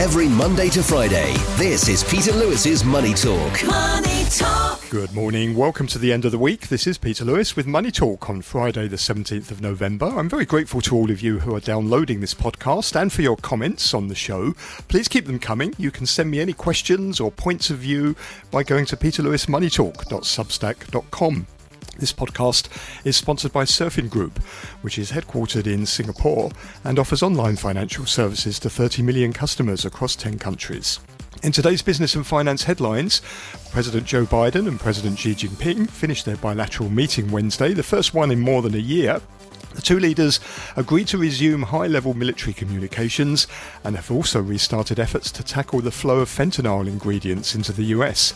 [0.00, 3.62] Every Monday to Friday, this is Peter Lewis's Money Talk.
[3.66, 4.80] Money Talk.
[4.88, 5.54] Good morning.
[5.54, 6.68] Welcome to the end of the week.
[6.68, 10.06] This is Peter Lewis with Money Talk on Friday, the 17th of November.
[10.06, 13.36] I'm very grateful to all of you who are downloading this podcast and for your
[13.36, 14.54] comments on the show.
[14.88, 15.74] Please keep them coming.
[15.76, 18.16] You can send me any questions or points of view
[18.50, 21.46] by going to peterlewismoneytalk.substack.com.
[21.98, 22.68] This podcast
[23.04, 24.38] is sponsored by Surfin Group,
[24.80, 26.50] which is headquartered in Singapore
[26.82, 30.98] and offers online financial services to 30 million customers across 10 countries.
[31.42, 33.22] In today's business and finance headlines,
[33.70, 38.30] President Joe Biden and President Xi Jinping finished their bilateral meeting Wednesday, the first one
[38.30, 39.20] in more than a year.
[39.74, 40.40] The two leaders
[40.76, 43.46] agreed to resume high level military communications
[43.84, 48.34] and have also restarted efforts to tackle the flow of fentanyl ingredients into the US.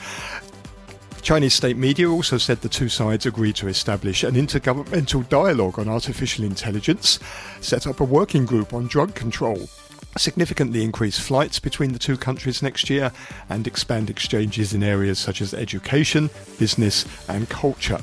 [1.25, 5.89] Chinese state media also said the two sides agreed to establish an intergovernmental dialogue on
[5.89, 7.19] artificial intelligence,
[7.63, 9.71] set up a working group on drug control,
[10.19, 13.11] significantly increase flights between the two countries next year,
[13.49, 18.01] and expand exchanges in areas such as education, business, and culture.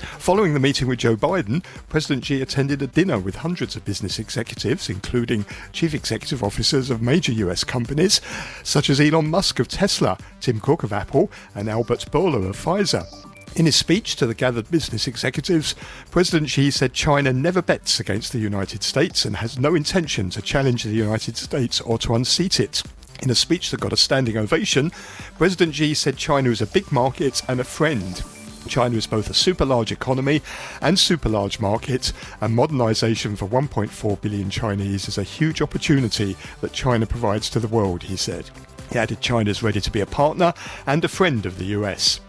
[0.00, 4.18] Following the meeting with Joe Biden, President Xi attended a dinner with hundreds of business
[4.18, 8.20] executives, including chief executive officers of major US companies
[8.62, 13.04] such as Elon Musk of Tesla, Tim Cook of Apple, and Albert Bourla of Pfizer.
[13.56, 15.74] In his speech to the gathered business executives,
[16.10, 20.42] President Xi said China never bets against the United States and has no intention to
[20.42, 22.82] challenge the United States or to unseat it.
[23.22, 24.90] In a speech that got a standing ovation,
[25.38, 28.22] President Xi said China is a big market and a friend.
[28.66, 30.42] China is both a super large economy
[30.80, 36.72] and super large market, and modernisation for 1.4 billion Chinese is a huge opportunity that
[36.72, 38.50] China provides to the world, he said.
[38.90, 40.54] He added China is ready to be a partner
[40.86, 42.20] and a friend of the US.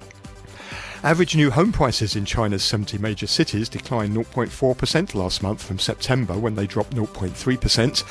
[1.04, 6.34] Average new home prices in China's 70 major cities declined 0.4% last month from September
[6.38, 8.04] when they dropped 0.3%.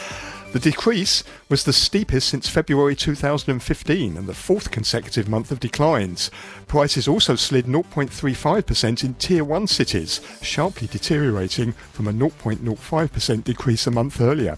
[0.52, 6.30] The decrease was the steepest since February 2015 and the fourth consecutive month of declines.
[6.66, 13.90] Prices also slid 0.35% in Tier 1 cities, sharply deteriorating from a 0.05% decrease a
[13.90, 14.56] month earlier.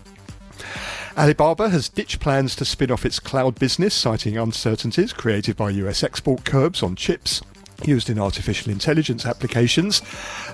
[1.16, 6.04] Alibaba has ditched plans to spin off its cloud business, citing uncertainties created by US
[6.04, 7.42] export curbs on chips
[7.84, 10.02] used in artificial intelligence applications.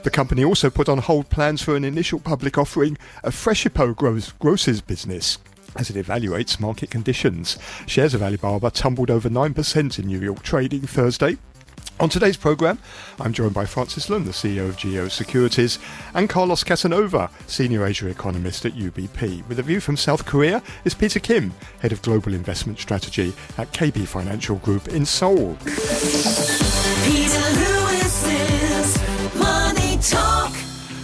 [0.03, 3.95] The company also put on hold plans for an initial public offering of Freshippo
[4.39, 5.39] Groce's business
[5.77, 7.59] as it evaluates market conditions.
[7.87, 11.37] Shares of Alibaba tumbled over 9% in New York trading Thursday.
[12.01, 12.81] On today's programme,
[13.21, 15.79] I'm joined by Francis Lun, the CEO of Geo Securities,
[16.13, 19.47] and Carlos Casanova, Senior Asia Economist at UBP.
[19.47, 23.73] With a view from South Korea is Peter Kim, Head of Global Investment Strategy at
[23.73, 25.57] KB Financial Group in Seoul.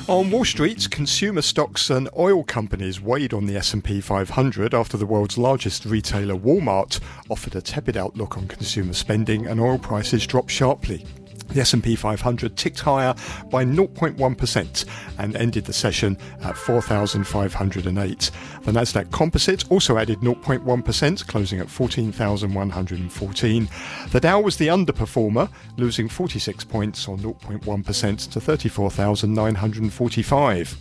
[0.08, 5.06] On Wall Street, consumer stocks and oil companies weighed on the S&P 500 after the
[5.06, 10.50] world's largest retailer Walmart offered a tepid outlook on consumer spending and oil prices dropped
[10.50, 11.06] sharply.
[11.52, 13.14] The S&P 500 ticked higher
[13.50, 14.84] by 0.1%
[15.18, 18.30] and ended the session at 4,508.
[18.62, 23.68] The Nasdaq Composite also added 0.1%, closing at 14,114.
[24.10, 30.76] The Dow was the underperformer, losing 46 points or 0.1% to 34,945.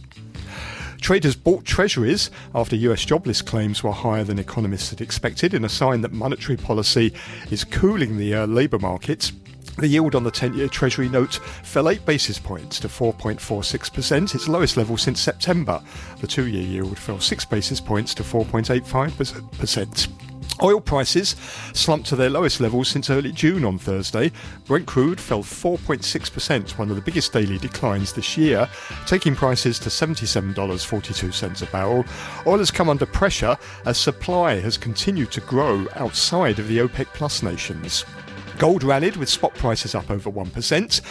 [1.02, 5.70] Traders bought treasuries after US jobless claims were higher than economists had expected, in a
[5.70, 7.14] sign that monetary policy
[7.50, 9.32] is cooling the uh, labour market.
[9.80, 14.50] The yield on the 10 year Treasury note fell 8 basis points to 4.46%, its
[14.50, 15.82] lowest level since September.
[16.20, 20.10] The two year yield fell 6 basis points to 4.85%.
[20.62, 21.38] Oil prices
[21.74, 24.34] slumped to their lowest levels since early June on Thursday.
[24.66, 28.68] Brent crude fell 4.6%, one of the biggest daily declines this year,
[29.06, 32.04] taking prices to $77.42 a barrel.
[32.46, 37.06] Oil has come under pressure as supply has continued to grow outside of the OPEC
[37.14, 38.04] Plus nations.
[38.60, 41.02] Gold rallied with spot prices up over 1%.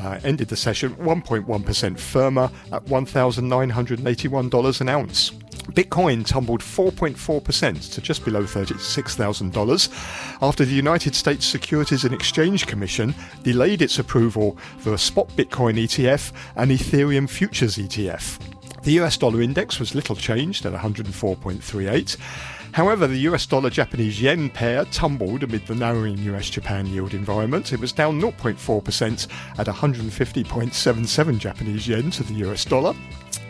[0.00, 5.30] Uh, ended the session 1.1% firmer at $1,981 an ounce.
[5.30, 13.14] Bitcoin tumbled 4.4% to just below $36,000 after the United States Securities and Exchange Commission
[13.44, 18.40] delayed its approval for a spot Bitcoin ETF and Ethereum futures ETF.
[18.82, 22.16] The US dollar index was little changed at 104.38
[22.78, 27.72] However, the US dollar Japanese yen pair tumbled amid the narrowing US Japan yield environment.
[27.72, 29.26] It was down 0.4%
[29.58, 32.94] at 150.77 Japanese yen to the US dollar.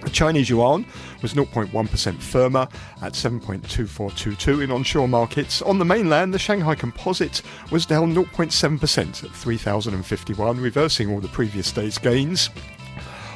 [0.03, 0.87] The Chinese yuan
[1.21, 2.67] was 0.1% firmer
[3.03, 5.61] at 7.2422 in onshore markets.
[5.61, 11.71] On the mainland, the Shanghai Composite was down 0.7% at 3,051, reversing all the previous
[11.71, 12.49] day's gains.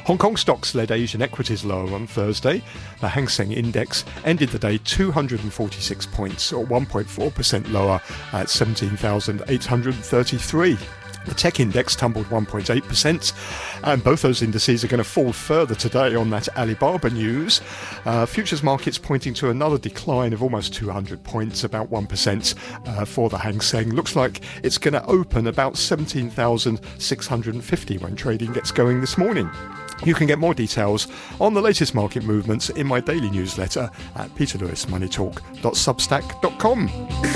[0.05, 2.61] Hong Kong stocks led Asian equities lower on Thursday.
[2.99, 8.01] The Hang Seng Index ended the day 246 points, or 1.4% lower,
[8.33, 10.77] at 17,833.
[11.25, 13.33] The tech index tumbled 1.8%,
[13.83, 17.61] and both those indices are going to fall further today on that Alibaba news.
[18.03, 23.29] Uh, futures markets pointing to another decline of almost 200 points, about 1% uh, for
[23.29, 23.91] the Hang Seng.
[23.91, 29.49] Looks like it's going to open about 17,650 when trading gets going this morning.
[30.05, 31.07] You can get more details
[31.39, 36.89] on the latest market movements in my daily newsletter at peterlewismoneytalk.substack.com.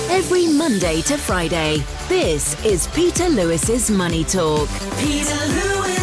[0.10, 4.70] Every Monday to Friday, this is Peter Lewis's Money Talk.
[5.00, 5.97] Peter Money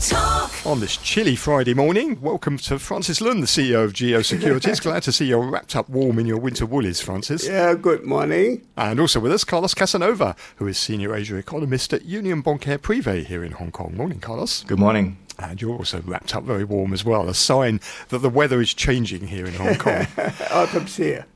[0.00, 0.50] Talk.
[0.64, 4.80] On this chilly Friday morning, welcome to Francis Lun, the CEO of Geo Securities.
[4.80, 7.46] Glad to see you're wrapped up warm in your winter woolies, Francis.
[7.46, 8.66] Yeah, good morning.
[8.78, 13.26] And also with us, Carlos Casanova, who is Senior Asia Economist at Union Bancaire Privé
[13.26, 13.94] here in Hong Kong.
[13.94, 14.64] Morning, Carlos.
[14.64, 15.18] Good morning.
[15.38, 18.72] And you're also wrapped up very warm as well, a sign that the weather is
[18.72, 20.06] changing here in Hong Kong.
[20.50, 21.26] Autumn's here.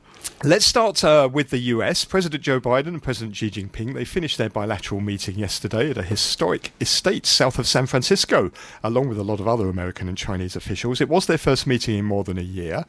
[0.47, 2.05] Let's start uh, with the US.
[2.05, 6.03] President Joe Biden and President Xi Jinping they finished their bilateral meeting yesterday at a
[6.03, 8.51] historic estate south of San Francisco,
[8.83, 11.01] along with a lot of other American and Chinese officials.
[11.01, 12.85] It was their first meeting in more than a year.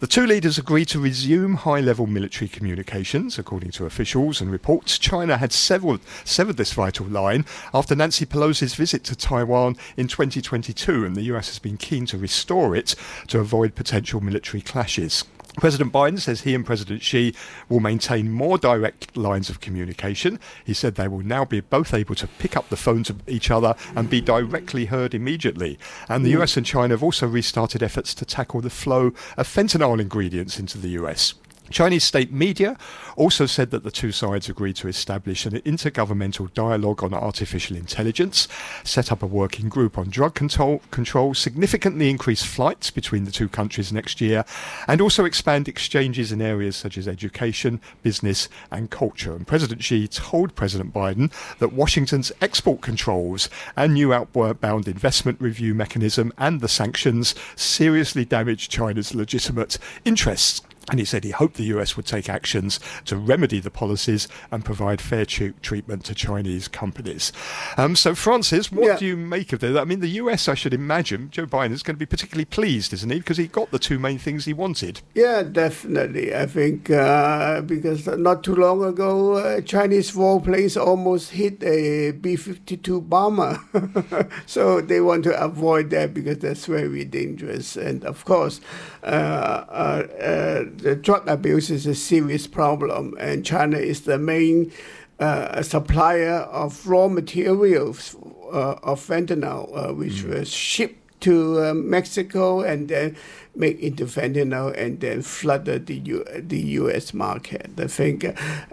[0.00, 4.98] The two leaders agreed to resume high-level military communications, according to officials and reports.
[4.98, 11.04] China had several, severed this vital line after Nancy Pelosi's visit to Taiwan in 2022,
[11.04, 12.96] and the US has been keen to restore it
[13.28, 15.22] to avoid potential military clashes.
[15.56, 17.34] President Biden says he and President Xi
[17.68, 20.38] will maintain more direct lines of communication.
[20.64, 23.50] He said they will now be both able to pick up the phone to each
[23.50, 25.78] other and be directly heard immediately.
[26.08, 26.42] And the mm.
[26.42, 30.78] US and China have also restarted efforts to tackle the flow of fentanyl ingredients into
[30.78, 31.34] the US.
[31.70, 32.76] Chinese state media
[33.16, 38.46] also said that the two sides agreed to establish an intergovernmental dialogue on artificial intelligence,
[38.84, 43.48] set up a working group on drug control, control, significantly increase flights between the two
[43.48, 44.44] countries next year,
[44.86, 49.34] and also expand exchanges in areas such as education, business, and culture.
[49.34, 55.74] And President Xi told President Biden that Washington's export controls and new outbound investment review
[55.74, 60.65] mechanism and the sanctions seriously damage China's legitimate interests.
[60.88, 64.64] And he said he hoped the US would take actions to remedy the policies and
[64.64, 67.32] provide fair treatment to Chinese companies.
[67.76, 68.96] Um, so, Francis, what yeah.
[68.96, 69.76] do you make of this?
[69.76, 72.92] I mean, the US, I should imagine, Joe Biden is going to be particularly pleased,
[72.92, 73.18] isn't he?
[73.18, 75.00] Because he got the two main things he wanted.
[75.14, 76.34] Yeah, definitely.
[76.34, 82.36] I think uh, because not too long ago, uh, Chinese warplanes almost hit a B
[82.36, 83.58] 52 bomber.
[84.46, 87.76] so, they want to avoid that because that's very dangerous.
[87.76, 88.60] And of course,
[89.02, 94.72] uh, uh, uh the drug abuse is a serious problem, and China is the main
[95.18, 98.16] uh, supplier of raw materials
[98.52, 100.38] uh, of fentanyl, uh, which mm.
[100.38, 103.16] was shipped to uh, Mexico and then
[103.54, 107.14] make into fentanyl and then flooded the U- the U.S.
[107.14, 107.70] market.
[107.78, 108.24] I think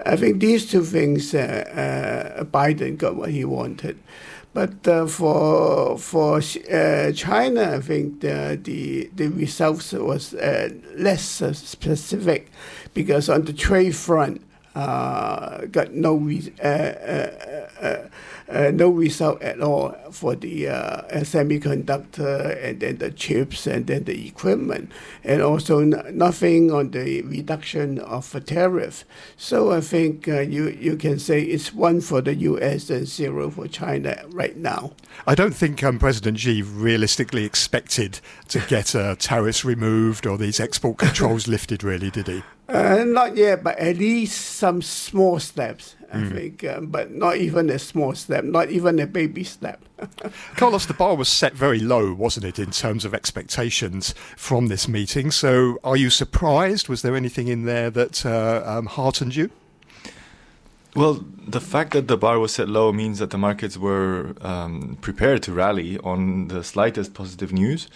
[0.06, 3.98] I think these two things, uh, uh, Biden got what he wanted.
[4.54, 11.42] But uh, for for uh, China, I think the the, the results was uh, less
[11.42, 12.52] uh, specific
[12.94, 14.42] because on the trade front,
[14.76, 16.54] uh, got no re-
[18.50, 23.88] uh, uh, no result at all for the uh, semiconductor and then the chips and
[23.88, 24.92] then the equipment,
[25.24, 29.06] and also n- nothing on the reduction of a tariff.
[29.38, 32.89] So I think uh, you you can say it's one for the U.S.
[32.89, 34.94] and zero for China right now.
[35.27, 40.60] I don't think um, President Xi realistically expected to get uh, tariffs removed or these
[40.60, 41.84] export controls lifted.
[41.84, 42.44] Really, did he?
[42.70, 45.96] Uh, not yet, but at least some small steps.
[46.12, 46.32] I mm.
[46.32, 49.84] think, um, but not even a small step, not even a baby step.
[50.55, 54.88] Carlos, the bar was set very low, wasn't it, in terms of expectations from this
[54.88, 55.32] meeting?
[55.32, 56.88] So, are you surprised?
[56.88, 59.50] Was there anything in there that uh, um, heartened you?
[60.96, 64.98] Well, the fact that the bar was set low means that the markets were um,
[65.02, 67.90] prepared to rally on the slightest positive news.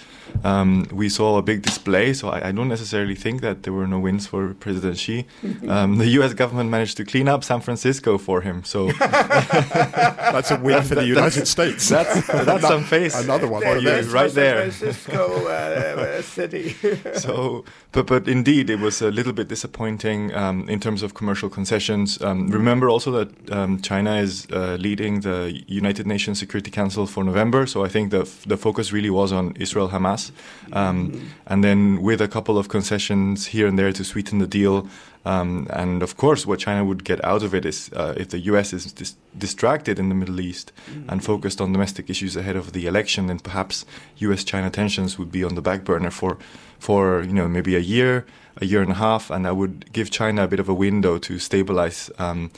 [0.44, 3.88] Um, we saw a big display, so I, I, don't necessarily think that there were
[3.88, 5.26] no wins for President Xi.
[5.68, 6.34] Um, the U.S.
[6.34, 11.06] government managed to clean up San Francisco for him, so that's a win for the
[11.06, 11.90] United States.
[11.98, 13.16] That's that's some face.
[13.20, 14.72] Another one for you, right there.
[14.72, 16.76] San Francisco uh, city.
[17.16, 21.50] so, but but indeed, it was a little bit disappointing um, in terms of commercial
[21.50, 22.22] concessions.
[22.22, 27.06] Um, remember remember also that um, China is uh, leading the United Nations Security Council
[27.08, 30.32] for November, so I think the f- the focus really was on Israel Hamas,
[30.74, 31.12] um,
[31.46, 34.88] and then with a couple of concessions here and there to sweeten the deal.
[35.26, 38.40] Um, and of course, what China would get out of it is uh, if the
[38.52, 41.10] US is dis- distracted in the Middle East mm-hmm.
[41.10, 43.86] and focused on domestic issues ahead of the election, then perhaps
[44.28, 46.38] US China tensions would be on the back burner for,
[46.80, 48.26] for you know, maybe a year,
[48.62, 51.18] a year and a half, and that would give China a bit of a window
[51.18, 52.50] to stabilize um,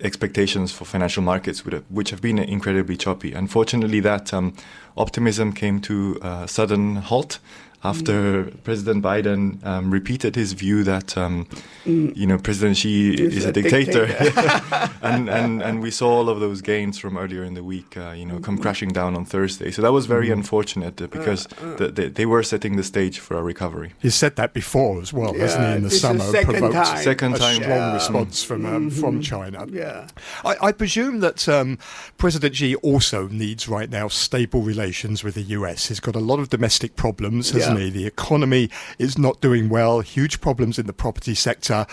[0.00, 3.32] expectations for financial markets, which have been incredibly choppy.
[3.32, 4.54] Unfortunately, that um,
[4.96, 7.38] optimism came to a sudden halt
[7.84, 8.62] after mm.
[8.64, 11.46] President Biden um, repeated his view that um,
[11.84, 12.16] mm.
[12.16, 14.90] you know President Xi is a, a dictator, dictator.
[15.02, 18.12] and, and and we saw all of those gains from earlier in the week, uh,
[18.12, 18.62] you know, come mm.
[18.62, 19.70] crashing down on Thursday.
[19.70, 20.32] So that was very mm.
[20.32, 21.76] unfortunate uh, because uh, uh.
[21.76, 23.92] The, the, they were setting the stage for a recovery.
[24.00, 25.72] He said that before as well, yeah, hasn't he?
[25.74, 27.02] In the summer, second provoked time.
[27.02, 27.60] second time.
[27.60, 27.94] a strong yeah.
[27.94, 29.00] response from um, mm-hmm.
[29.00, 29.66] from China.
[29.70, 30.08] Yeah,
[30.44, 31.78] I, I presume that um,
[32.16, 35.88] President Xi also needs right now stable relations with the US.
[35.88, 37.73] He's got a lot of domestic problems, hasn't yeah.
[37.76, 37.90] He?
[37.90, 41.86] The economy is not doing well, huge problems in the property sector.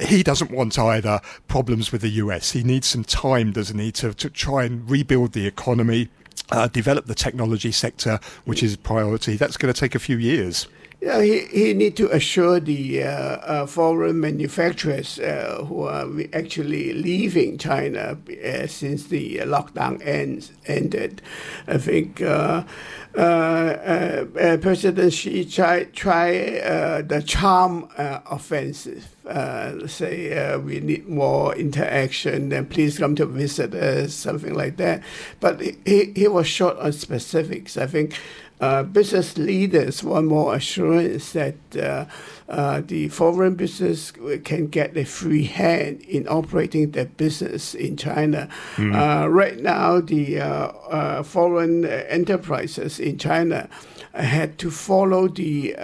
[0.00, 2.52] He doesn't want either problems with the US.
[2.52, 6.08] He needs some time, doesn't he, to, to try and rebuild the economy,
[6.50, 9.36] uh, develop the technology sector, which is a priority.
[9.36, 10.66] That's going to take a few years.
[11.00, 16.92] Yeah, he, he need to assure the uh, uh, foreign manufacturers uh, who are actually
[16.92, 21.22] leaving China uh, since the lockdown ends, ended.
[21.68, 22.64] I think uh,
[23.16, 26.32] uh, President Xi tried try,
[27.02, 29.06] the charm offensive.
[29.86, 35.04] say we need more interaction and please come to visit us, something like that.
[35.38, 37.76] But he, he was short on specifics.
[37.76, 38.18] I think
[38.60, 42.04] uh, business leaders want more assurance that uh,
[42.48, 44.12] uh, the foreign business
[44.44, 48.48] can get a free hand in operating their business in China.
[48.76, 49.32] Mm.
[49.32, 53.68] right now, the uh, uh, foreign enterprises in China
[54.14, 55.74] had to follow the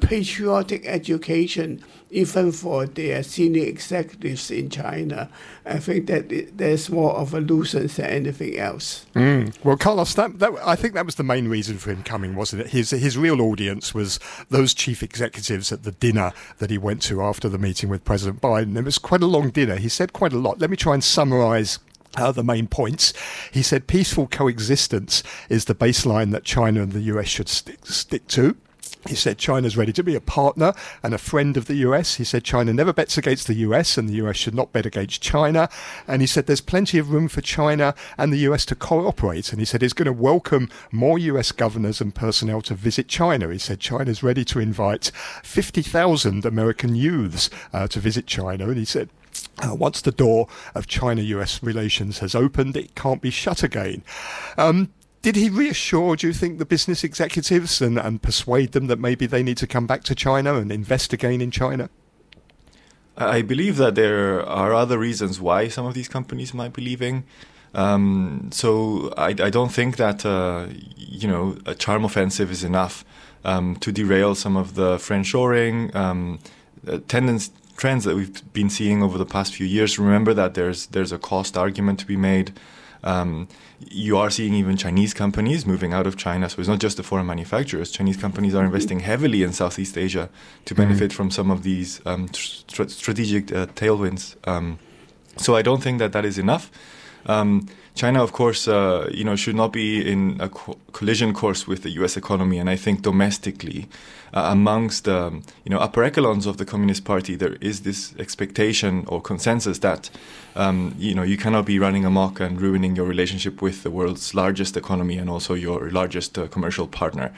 [0.00, 5.28] patriotic education even for their senior executives in China.
[5.66, 9.06] I think that there's more of a nuisance than anything else.
[9.14, 9.54] Mm.
[9.62, 12.62] Well, Carlos, that, that, I think that was the main reason for him coming, wasn't
[12.62, 12.68] it?
[12.68, 17.22] His his real audience was those chief executives at the dinner that he went to
[17.22, 18.76] after the meeting with President Biden.
[18.76, 19.76] It was quite a long dinner.
[19.76, 20.58] He said quite a lot.
[20.58, 21.78] Let me try and summarise
[22.16, 23.12] uh, the main points.
[23.52, 28.26] He said peaceful coexistence is the baseline that China and the US should stick, stick
[28.28, 28.56] to.
[29.06, 32.16] He said China's ready to be a partner and a friend of the US.
[32.16, 35.22] He said China never bets against the US and the US should not bet against
[35.22, 35.68] China.
[36.06, 39.52] And he said there's plenty of room for China and the US to cooperate.
[39.52, 43.50] And he said he's going to welcome more US governors and personnel to visit China.
[43.50, 45.12] He said China's ready to invite
[45.42, 48.68] 50,000 American youths uh, to visit China.
[48.68, 49.10] And he said
[49.62, 54.02] uh, once the door of China US relations has opened, it can't be shut again.
[54.56, 54.90] Um,
[55.22, 59.26] did he reassure, do you think, the business executives and, and persuade them that maybe
[59.26, 61.90] they need to come back to China and invest again in China?
[63.16, 67.24] I believe that there are other reasons why some of these companies might be leaving.
[67.74, 73.04] Um, so I, I, don't think that uh, you know a charm offensive is enough
[73.44, 76.38] um, to derail some of the friendshoring um,
[76.86, 79.98] uh, trends that we've been seeing over the past few years.
[79.98, 82.52] Remember that there's there's a cost argument to be made.
[83.04, 83.48] Um,
[83.80, 86.48] you are seeing even Chinese companies moving out of China.
[86.48, 87.90] So it's not just the foreign manufacturers.
[87.90, 90.28] Chinese companies are investing heavily in Southeast Asia
[90.64, 90.82] to mm-hmm.
[90.82, 91.16] benefit mm-hmm.
[91.16, 94.36] from some of these um, tr- strategic uh, tailwinds.
[94.48, 94.78] Um,
[95.36, 96.70] so I don't think that that is enough.
[97.26, 101.66] Um, China, of course, uh, you know, should not be in a co- collision course
[101.66, 102.16] with the U.S.
[102.16, 103.88] economy, and I think domestically,
[104.32, 108.14] uh, amongst the um, you know upper echelons of the Communist Party, there is this
[108.16, 110.10] expectation or consensus that
[110.58, 114.34] um, you know you cannot be running amok and ruining your relationship with the world's
[114.34, 117.32] largest economy and also your largest uh, commercial partner.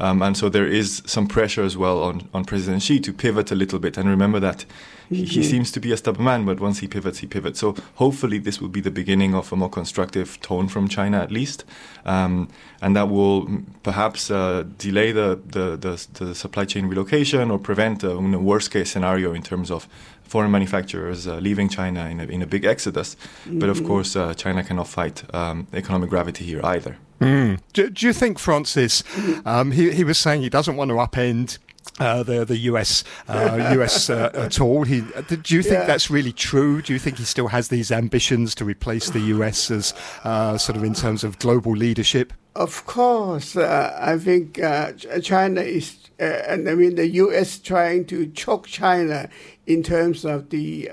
[0.00, 3.52] Um, and so there is some pressure as well on, on President Xi to pivot
[3.52, 3.96] a little bit.
[3.96, 4.64] And remember that
[5.08, 5.26] he, mm-hmm.
[5.26, 7.60] he, seems to be a stubborn man, but once he pivots, he pivots.
[7.60, 11.30] So hopefully this will be the beginning of a more constructive tone from China at
[11.30, 11.64] least.
[12.04, 12.48] Um,
[12.80, 18.02] and that will perhaps uh, delay the, the, the, the, supply chain relocation or prevent
[18.02, 19.88] a, a worst case scenario in terms of
[20.24, 23.16] foreign manufacturers uh, leaving China in a, in a big exodus.
[23.16, 23.58] Mm-hmm.
[23.58, 23.86] But of mm-hmm.
[23.86, 26.96] course, uh, China cannot fight um, economic gravity here either.
[27.20, 27.60] Mm.
[27.72, 29.04] Do, do, you think, Francis,
[29.46, 31.58] um, he, he was saying he doesn't want to upend
[32.00, 34.84] uh, the the US uh, US uh, at all.
[34.84, 35.02] He,
[35.42, 35.84] do you think yeah.
[35.84, 36.82] that's really true?
[36.82, 40.76] Do you think he still has these ambitions to replace the US as uh, sort
[40.76, 42.32] of in terms of global leadership?
[42.56, 48.26] Of course, uh, I think uh, China is, and I mean the US trying to
[48.28, 49.28] choke China
[49.66, 50.88] in terms of the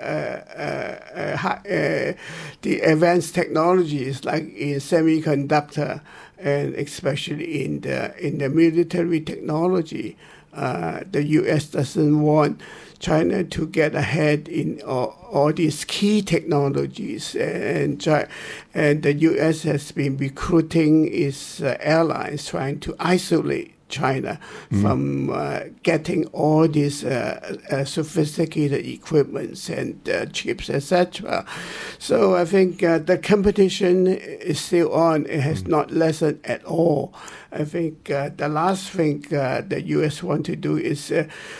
[2.61, 6.01] the advanced technologies like in semiconductor
[6.37, 10.17] and especially in the in the military technology.
[10.53, 11.67] uh, the U.S.
[11.67, 12.61] doesn't want
[12.99, 18.05] China to get ahead in all, all these key technologies, and
[18.73, 19.63] and the U.S.
[19.63, 24.39] has been recruiting its uh, allies, trying to isolate China
[24.71, 24.81] mm.
[24.81, 31.45] from uh, getting all these uh, uh, sophisticated equipments and uh, chips, etc.
[31.99, 35.25] So I think uh, the competition is still on.
[35.27, 35.67] It has mm.
[35.67, 37.13] not lessened at all.
[37.51, 40.23] I think uh, the last thing the U.S.
[40.23, 41.13] want to do is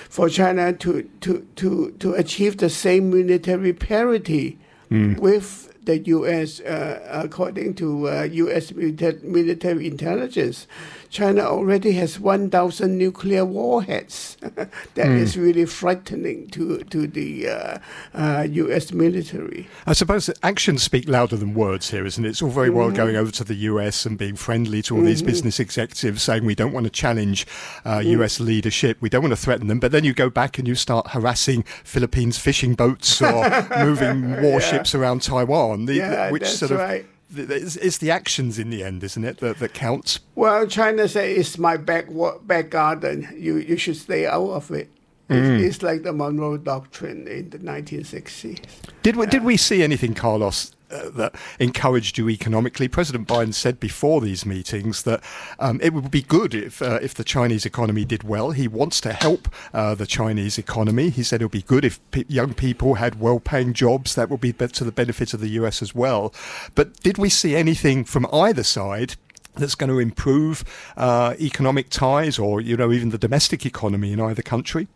[0.10, 4.58] for China to, to, to, to achieve the same military parity
[4.90, 5.20] mm.
[5.20, 6.62] with the U.S.
[6.66, 8.72] according to U.S.
[8.72, 10.68] military intelligence.
[11.12, 14.38] China already has 1,000 nuclear warheads.
[14.96, 15.20] That mm.
[15.20, 17.78] is really frightening to to the uh,
[18.14, 18.92] uh, U.S.
[18.92, 19.68] military.
[19.86, 22.30] I suppose actions speak louder than words here, isn't it?
[22.30, 22.98] It's all very well mm-hmm.
[22.98, 24.06] going over to the U.S.
[24.06, 25.08] and being friendly to all mm-hmm.
[25.08, 27.48] these business executives, saying we don't want to challenge
[27.86, 28.12] uh, mm.
[28.18, 28.40] U.S.
[28.40, 29.80] leadership, we don't want to threaten them.
[29.80, 33.50] But then you go back and you start harassing Philippines fishing boats or
[33.80, 35.00] moving warships yeah.
[35.00, 39.04] around Taiwan, the, yeah, which sort of right it's, it's, the actions in the end,
[39.04, 40.20] isn't it, that, that counts?
[40.36, 42.08] Well, China say it's my back
[42.44, 43.28] back garden.
[43.38, 44.90] You you should stay out of it.
[45.30, 45.62] Mm.
[45.62, 48.60] It's, like the Monroe Doctrine in the 1960s.
[49.02, 52.88] Did we, did we see anything, Carlos, that encouraged you economically.
[52.88, 55.24] President Biden said before these meetings that
[55.60, 58.52] um, it would be good if uh, if the Chinese economy did well.
[58.52, 61.10] He wants to help uh, the Chinese economy.
[61.10, 64.16] He said it would be good if p- young people had well-paying jobs.
[64.16, 65.82] That would be to the benefit of the U.S.
[65.82, 66.34] as well.
[66.76, 69.16] But did we see anything from either side?
[69.56, 70.64] That's going to improve
[70.96, 74.88] uh, economic ties, or you know, even the domestic economy in either country.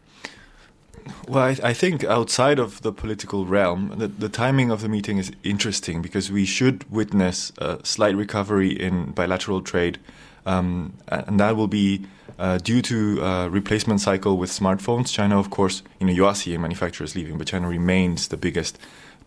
[1.27, 5.17] Well, I, I, think outside of the political realm, the, the, timing of the meeting
[5.17, 9.99] is interesting because we should witness a slight recovery in bilateral trade,
[10.45, 12.05] um, and that will be
[12.39, 15.11] uh, due to a replacement cycle with smartphones.
[15.13, 18.77] China, of course, you know, you are seeing manufacturers leaving, but China remains the biggest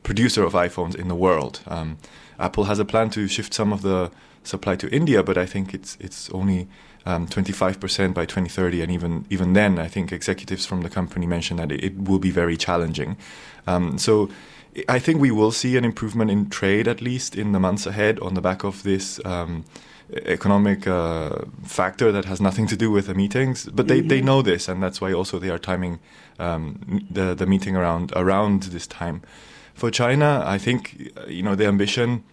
[0.02, 1.60] producer of iPhones in the world.
[1.66, 1.98] Um,
[2.38, 4.10] Apple has a plan to shift some of the
[4.44, 6.68] supply to India, but I think it's it's only
[7.06, 11.58] um, 25% by 2030, and even even then, I think executives from the company mentioned
[11.60, 13.16] that it, it will be very challenging.
[13.66, 14.28] Um, so.
[14.88, 18.20] I think we will see an improvement in trade at least in the months ahead
[18.20, 19.64] on the back of this um,
[20.10, 21.30] economic uh,
[21.64, 23.66] factor that has nothing to do with the meetings.
[23.66, 24.08] But they, mm-hmm.
[24.08, 26.00] they know this, and that's why also they are timing
[26.38, 29.22] um, the the meeting around around this time.
[29.78, 32.24] For China, I think you know the ambition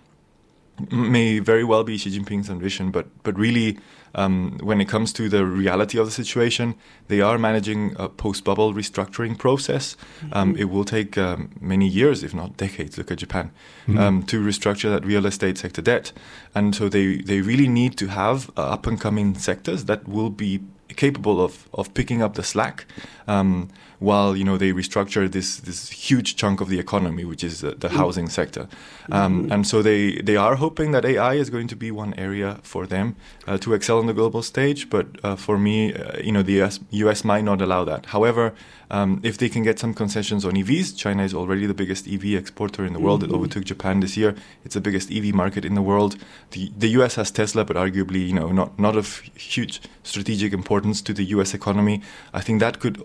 [0.92, 3.78] may very well be Xi Jinping's ambition, but but really
[4.16, 6.74] um, when it comes to the reality of the situation,
[7.08, 9.96] they are managing a post-bubble restructuring process.
[10.32, 10.62] Um, mm-hmm.
[10.62, 12.98] it will take um, many years, if not decades.
[12.98, 13.52] Look at Japan
[13.88, 14.00] mm-hmm.
[14.00, 16.14] Um, to restructure that real estate sector debt,
[16.56, 20.32] and so they they really need to have uh, up and coming sectors that will
[20.32, 20.62] be
[20.96, 22.88] capable of of picking up the slack.
[23.28, 27.64] Um, while you know they restructure this this huge chunk of the economy, which is
[27.64, 27.96] uh, the mm.
[27.96, 28.68] housing sector,
[29.12, 29.52] um, mm-hmm.
[29.52, 32.86] and so they they are hoping that AI is going to be one area for
[32.86, 33.16] them
[33.48, 34.90] uh, to excel on the global stage.
[34.90, 38.08] But uh, for me, uh, you know, the US, US might not allow that.
[38.08, 38.54] However,
[38.92, 42.36] um, if they can get some concessions on EVs, China is already the biggest EV
[42.36, 43.22] exporter in the world.
[43.24, 43.34] Mm-hmm.
[43.34, 44.36] It overtook Japan this year.
[44.64, 46.18] It's the biggest EV market in the world.
[46.52, 51.02] The, the US has Tesla, but arguably, you know, not not of huge strategic importance
[51.02, 52.02] to the US economy.
[52.34, 53.04] I think that could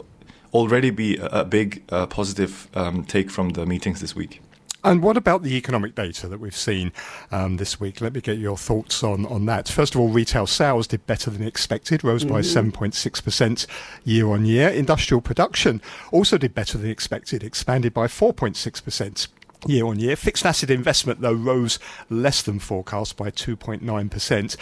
[0.52, 4.40] already be a, big uh, positive um, take from the meetings this week.
[4.82, 6.92] And what about the economic data that we've seen
[7.30, 8.00] um, this week?
[8.00, 9.68] Let me get your thoughts on, on that.
[9.68, 12.32] First of all, retail sales did better than expected, rose mm-hmm.
[12.32, 13.66] by 7.6%
[14.04, 14.68] year on year.
[14.68, 15.82] Industrial production
[16.12, 19.28] also did better than expected, expanded by 4.6%
[19.66, 20.16] year on year.
[20.16, 24.56] Fixed asset investment, though, rose less than forecast by 2.9%.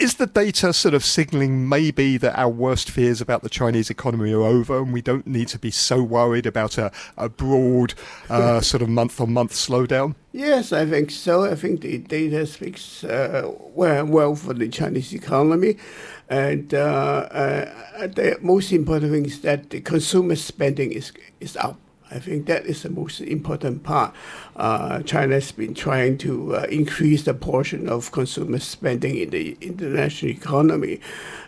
[0.00, 4.32] Is the data sort of signalling maybe that our worst fears about the Chinese economy
[4.32, 7.92] are over and we don't need to be so worried about a, a broad
[8.30, 10.14] uh, sort of month on month slowdown?
[10.32, 11.44] Yes, I think so.
[11.44, 15.76] I think the data speaks uh, well, well for the Chinese economy.
[16.30, 21.76] And uh, uh the most important thing is that the consumer spending is, is up.
[22.10, 24.14] I think that is the most important part.
[24.56, 29.56] Uh, China has been trying to uh, increase the portion of consumer spending in the
[29.60, 31.00] international economy.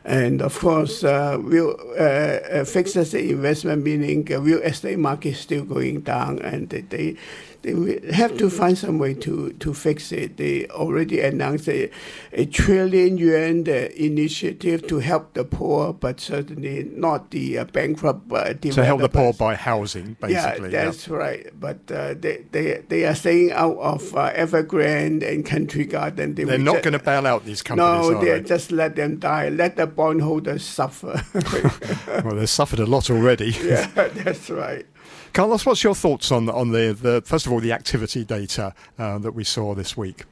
[0.04, 5.40] And of course, uh, real, uh, uh, fixed asset investment, meaning real estate market is
[5.40, 7.16] still going down, and they,
[7.62, 10.36] they they have to find some way to, to fix it.
[10.36, 11.90] They already announced a,
[12.32, 18.54] a trillion yuan initiative to help the poor, but certainly not the uh, bankrupt uh,
[18.54, 20.72] To help the poor by housing, basically.
[20.72, 21.14] Yeah, that's yeah.
[21.14, 21.46] right.
[21.58, 26.34] But uh, they, they, they are staying out of uh, Evergrande and Country Garden.
[26.34, 29.48] They are not going to bail out these companies, No, they just let them die.
[29.48, 31.22] Let the bondholders suffer.
[32.24, 33.54] well, they've suffered a lot already.
[33.62, 34.86] yeah, that's right.
[35.32, 39.18] Carlos, what's your thoughts on on the, the first of all the activity data uh,
[39.18, 40.24] that we saw this week?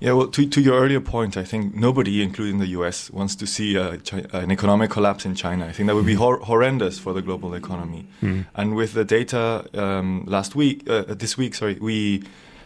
[0.00, 3.46] Yeah, well, to, to your earlier point, I think nobody, including the US, wants to
[3.46, 4.00] see a,
[4.32, 5.66] an economic collapse in China.
[5.66, 8.06] I think that would be hor- horrendous for the global economy.
[8.22, 8.46] Mm.
[8.54, 12.24] And with the data um, last week, uh, this week, sorry, we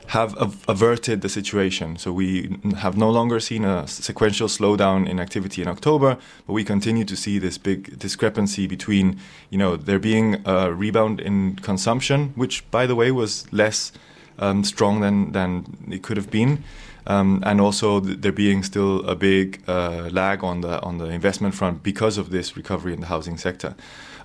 [0.08, 0.36] have
[0.68, 1.96] averted the situation.
[1.96, 6.64] So we have no longer seen a sequential slowdown in activity in October, but we
[6.64, 9.18] continue to see this big discrepancy between,
[9.50, 13.92] you know, there being a rebound in consumption, which, by the way, was less
[14.38, 16.62] um, strong than than it could have been.
[17.06, 21.06] Um, and also th- there being still a big uh, lag on the on the
[21.06, 23.74] investment front because of this recovery in the housing sector.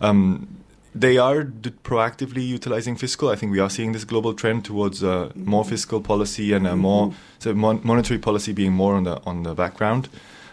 [0.01, 0.58] Um,
[0.95, 3.29] they are d- proactively utilizing fiscal.
[3.29, 6.75] I think we are seeing this global trend towards uh, more fiscal policy and a
[6.75, 7.17] more mm-hmm.
[7.39, 10.09] so mon- monetary policy being more on the on the background.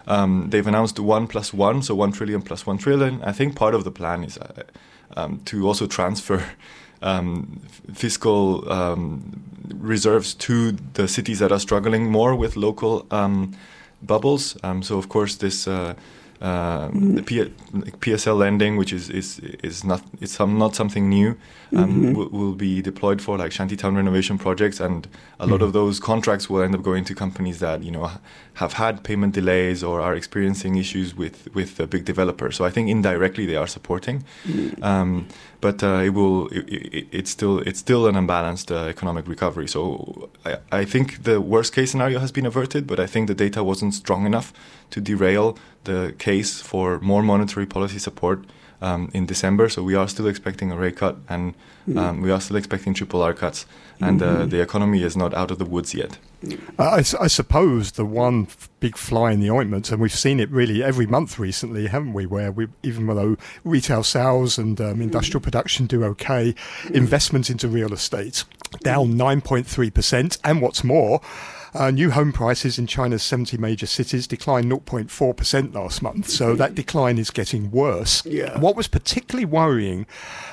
[0.07, 3.23] Um, they've announced one plus one, so one trillion plus one trillion.
[3.23, 4.63] I think part of the plan is uh,
[5.17, 6.45] um, to also transfer
[7.03, 7.61] um,
[7.95, 9.43] fiscal um,
[9.75, 13.57] reserves to the cities that are struggling more with local um,
[14.03, 14.57] bubbles.
[14.63, 15.67] Um, so, of course, this.
[15.67, 15.95] Uh,
[16.47, 17.53] um, the P-
[18.03, 21.31] PSL lending, which is is is not it's some, not something new,
[21.75, 22.13] um, mm-hmm.
[22.15, 25.09] will, will, be deployed for like shantytown renovation projects, and
[25.41, 25.65] a lot mm-hmm.
[25.65, 28.11] of those contracts will end up going to companies that you know
[28.55, 32.55] have had payment delays or are experiencing issues with with the big developers.
[32.55, 34.85] So I think indirectly they are supporting, mm-hmm.
[34.85, 35.27] um,
[35.67, 39.67] but uh, it will it, it, it's still it's still an unbalanced uh, economic recovery.
[39.67, 43.35] So I, I think the worst case scenario has been averted, but I think the
[43.35, 44.53] data wasn't strong enough
[44.91, 48.39] to derail the case for more monetary policy support
[48.81, 49.69] um, in December.
[49.69, 51.55] So we are still expecting a rate cut, and
[51.89, 51.99] mm.
[51.99, 53.67] um, we are still expecting triple R cuts,
[54.01, 54.49] and uh, mm-hmm.
[54.51, 56.19] the economy is not out of the woods yet.
[56.79, 58.47] I, I, suppose the one
[58.79, 62.27] big fly in the ointment, and we've seen it really every month recently, haven't we?
[62.27, 66.55] Where we, even though retail sales and um, industrial production do okay,
[66.93, 68.45] investment into real estate
[68.83, 71.21] down 9.3%, and what's more,
[71.75, 76.75] uh, new home prices in China's 70 major cities declined 0.4% last month, so that
[76.83, 78.25] decline is getting worse.
[78.25, 78.59] Yeah.
[78.59, 80.07] What was particularly worrying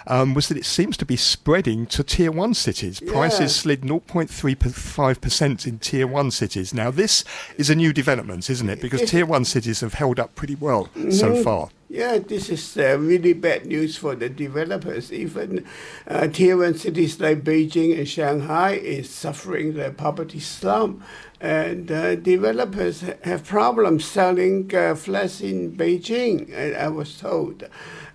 [0.07, 3.01] um, was that it seems to be spreading to tier one cities.
[3.01, 3.11] Yeah.
[3.11, 6.73] Prices slid 0.35% in tier one cities.
[6.73, 7.23] Now, this
[7.57, 8.81] is a new development, isn't it?
[8.81, 11.11] Because tier one cities have held up pretty well mm-hmm.
[11.11, 11.69] so far.
[11.93, 15.13] Yeah, this is uh, really bad news for the developers.
[15.13, 15.63] Even
[16.07, 21.03] uh, tier one cities like Beijing and Shanghai is suffering the property slump,
[21.39, 26.49] and uh, developers have problems selling uh, flats in Beijing.
[26.75, 27.63] I was told,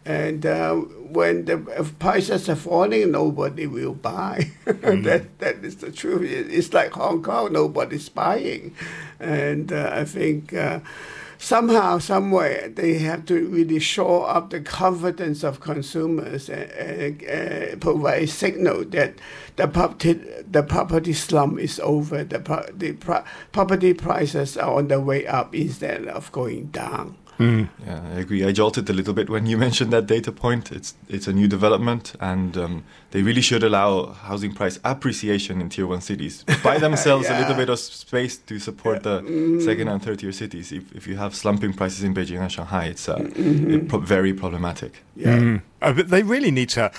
[0.05, 1.59] and uh, when the
[2.01, 4.51] prices are falling, nobody will buy.
[4.69, 5.03] Mm-hmm.
[5.05, 6.23] that that is the truth.
[6.29, 8.75] It's like Hong Kong, nobody's buying,
[9.21, 10.53] and uh, I think
[11.39, 18.25] somehow, somewhere, they have to really shore up the confidence of consumers and, and provide
[18.25, 19.15] a signal that
[19.57, 20.15] the property,
[20.51, 22.39] the property slump is over, the,
[22.75, 22.93] the
[23.53, 27.17] property prices are on the way up instead of going down.
[27.39, 27.69] Mm.
[27.87, 28.45] Yeah, I agree.
[28.45, 30.73] I jolted a little bit when you mentioned that data point.
[30.73, 35.69] It's it's a new development, and um, they really should allow housing price appreciation in
[35.69, 36.45] tier one cities.
[36.65, 37.39] Buy themselves yeah.
[37.39, 39.65] a little bit of space to support the mm.
[39.65, 40.73] second and third tier cities.
[40.73, 43.75] If, if you have slumping prices in Beijing and Shanghai, it's uh, mm-hmm.
[43.75, 45.05] it pro- very problematic.
[45.15, 45.39] Yeah.
[45.39, 45.63] Mm.
[45.81, 46.91] Uh, but they really need to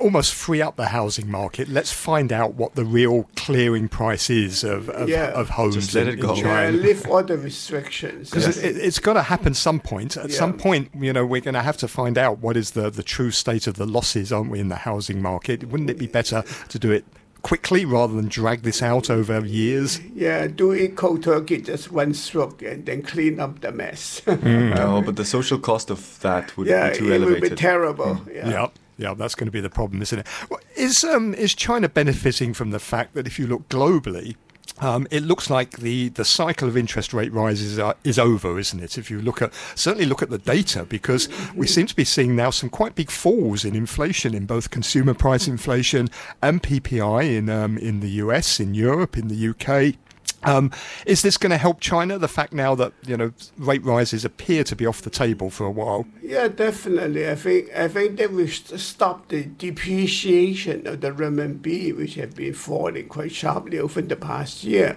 [0.00, 1.68] almost free up the housing market.
[1.68, 5.28] Let's find out what the real clearing price is of, of, yeah.
[5.28, 5.76] of homes.
[5.76, 6.34] Just let it go.
[6.34, 8.30] Yeah, lift all the restrictions.
[8.30, 8.58] Because yes.
[8.58, 10.16] it, has got to happen some point.
[10.16, 10.36] At yeah.
[10.36, 13.02] some point, you know, we're going to have to find out what is the, the
[13.02, 15.64] true state of the losses, aren't we, in the housing market?
[15.68, 17.04] Wouldn't it be better to do it
[17.46, 20.00] quickly rather than drag this out over years?
[20.12, 24.20] Yeah, do it cold turkey, just one stroke, and then clean up the mess.
[24.26, 24.74] mm.
[24.74, 27.20] No, but the social cost of that would yeah, be too elevated.
[27.20, 28.14] Yeah, it would be terrible.
[28.16, 28.34] Mm.
[28.34, 28.48] Yeah.
[28.48, 28.72] Yep.
[28.98, 30.26] Yeah, that's going to be the problem, isn't it?
[30.74, 34.34] Is um, is China benefiting from the fact that if you look globally,
[34.80, 38.80] um, it looks like the, the cycle of interest rate rises are, is over, isn't
[38.82, 38.98] it?
[38.98, 42.36] If you look at certainly look at the data, because we seem to be seeing
[42.36, 46.08] now some quite big falls in inflation in both consumer price inflation
[46.42, 49.96] and PPI in um, in the US, in Europe, in the UK.
[50.42, 50.70] Um,
[51.06, 52.18] is this going to help China?
[52.18, 55.64] The fact now that you know rate rises appear to be off the table for
[55.64, 56.06] a while.
[56.22, 57.28] Yeah, definitely.
[57.28, 62.54] I think I think that we stop the depreciation of the renminbi, which have been
[62.54, 64.96] falling quite sharply over the past year,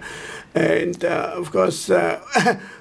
[0.54, 1.90] and uh, of course.
[1.90, 2.60] Uh,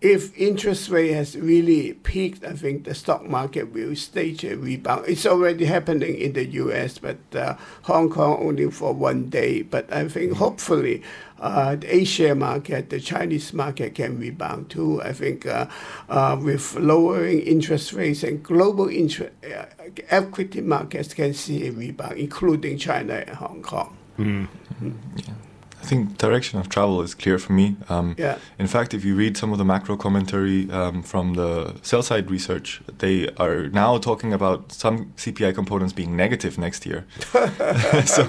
[0.00, 5.06] if interest rate has really peaked, I think the stock market will stage a rebound.
[5.08, 9.62] It's already happening in the U.S., but uh, Hong Kong only for one day.
[9.62, 11.02] But I think hopefully
[11.40, 15.00] uh, the Asia market, the Chinese market can rebound too.
[15.02, 15.66] I think uh,
[16.08, 19.64] uh with lowering interest rates and global interest, uh,
[20.10, 23.96] equity markets can see a rebound, including China and Hong Kong.
[24.18, 24.48] Mm.
[24.74, 24.92] Mm-hmm.
[25.16, 25.34] Yeah.
[25.82, 27.76] I think direction of travel is clear for me.
[27.88, 28.38] Um, yeah.
[28.58, 32.30] In fact, if you read some of the macro commentary um, from the sell side
[32.30, 37.04] research, they are now talking about some CPI components being negative next year.
[38.06, 38.22] so,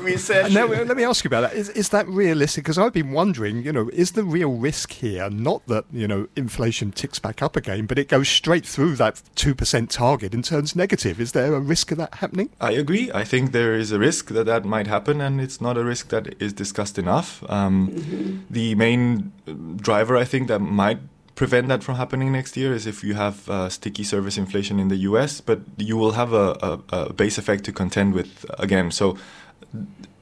[0.49, 1.53] now, let me ask you about that.
[1.53, 2.63] Is, is that realistic?
[2.63, 6.27] Because I've been wondering, you know, is the real risk here not that you know
[6.35, 10.43] inflation ticks back up again, but it goes straight through that two percent target and
[10.43, 11.19] turns negative?
[11.19, 12.49] Is there a risk of that happening?
[12.59, 13.11] I agree.
[13.11, 16.09] I think there is a risk that that might happen, and it's not a risk
[16.09, 17.42] that is discussed enough.
[17.49, 18.37] Um, mm-hmm.
[18.49, 19.31] The main
[19.77, 20.99] driver, I think, that might
[21.35, 24.87] prevent that from happening next year is if you have uh, sticky service inflation in
[24.87, 28.91] the US, but you will have a, a, a, base effect to contend with again.
[28.91, 29.17] So,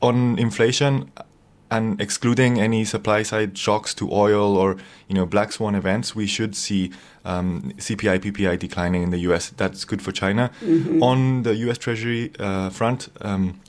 [0.02, 1.12] on inflation
[1.70, 6.28] and excluding any supply side shocks to oil or you know black swan events, we
[6.28, 6.92] should see
[7.26, 9.50] um, CPI PPI declining in the US.
[9.50, 10.52] That's good for China.
[10.62, 11.04] Mm-hmm.
[11.04, 13.10] On the US Treasury uh, front.
[13.22, 13.60] Um,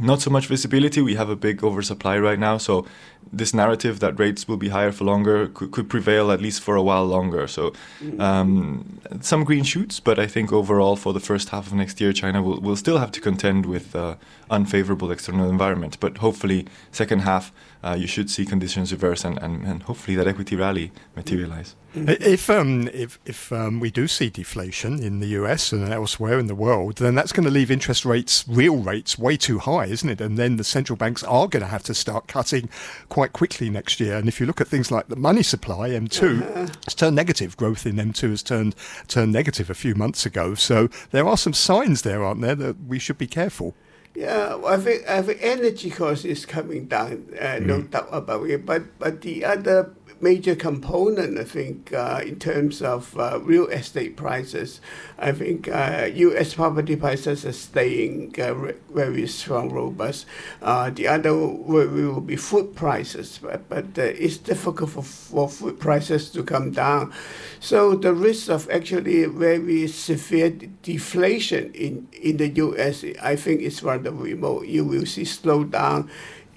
[0.00, 1.00] not so much visibility.
[1.00, 2.86] We have a big oversupply right now, so
[3.32, 6.74] this narrative that rates will be higher for longer could, could prevail at least for
[6.74, 7.46] a while longer.
[7.46, 8.20] So mm-hmm.
[8.20, 12.12] um, some green shoots, but I think overall for the first half of next year,
[12.12, 14.16] China will, will still have to contend with uh,
[14.50, 15.98] unfavorable external environment.
[16.00, 20.26] But hopefully, second half uh, you should see conditions reverse and, and, and hopefully that
[20.26, 21.76] equity rally materialize.
[21.92, 26.46] If um, if if um, we do see deflation in the US and elsewhere in
[26.46, 30.08] the world, then that's going to leave interest rates, real rates, way too high, isn't
[30.08, 30.20] it?
[30.20, 32.68] And then the central banks are going to have to start cutting
[33.08, 34.16] quite quickly next year.
[34.16, 36.66] And if you look at things like the money supply, M2, uh-huh.
[36.84, 37.56] it's turned negative.
[37.56, 38.76] Growth in M2 has turned
[39.08, 40.54] turned negative a few months ago.
[40.54, 43.74] So there are some signs there, aren't there, that we should be careful.
[44.14, 47.90] Yeah, I think, I think energy cost is coming down, uh, no mm.
[47.90, 48.66] doubt about it.
[48.66, 54.16] But but the other major component, I think, uh, in terms of uh, real estate
[54.16, 54.80] prices.
[55.18, 56.54] I think uh, U.S.
[56.54, 60.26] property prices are staying uh, very strong, robust.
[60.60, 65.80] Uh, the other will be food prices, but, but uh, it's difficult for, for food
[65.80, 67.12] prices to come down.
[67.60, 73.82] So the risk of actually very severe deflation in, in the U.S., I think, is
[73.82, 74.66] rather remote.
[74.66, 76.08] You will see slowdown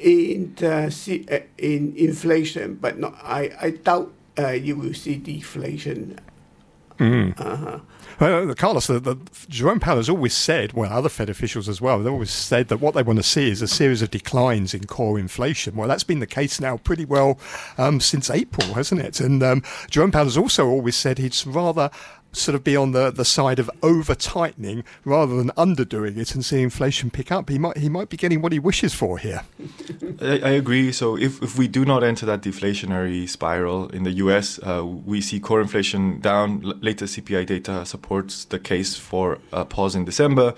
[0.03, 0.91] in uh,
[1.57, 6.19] in inflation, but not, I, I doubt uh, you will see deflation.
[6.99, 7.39] Mm.
[7.39, 7.79] Uh-huh.
[8.19, 9.17] Well, Carlos, the, the,
[9.49, 12.77] Jerome Powell has always said, well, other Fed officials as well, they've always said that
[12.77, 15.75] what they want to see is a series of declines in core inflation.
[15.75, 17.39] Well, that's been the case now pretty well
[17.77, 19.19] um, since April, hasn't it?
[19.19, 21.89] And um, Jerome Powell has also always said he'd rather
[22.33, 26.43] sort of be on the, the side of over tightening rather than underdoing it and
[26.43, 27.49] see inflation pick up.
[27.49, 29.43] He might he might be getting what he wishes for here.
[30.21, 30.91] I, I, agree.
[30.91, 35.21] So if, if we do not enter that deflationary spiral in the U.S., uh, we
[35.21, 36.61] see core inflation down.
[36.81, 40.53] latest CPI data supports the case for a pause in December.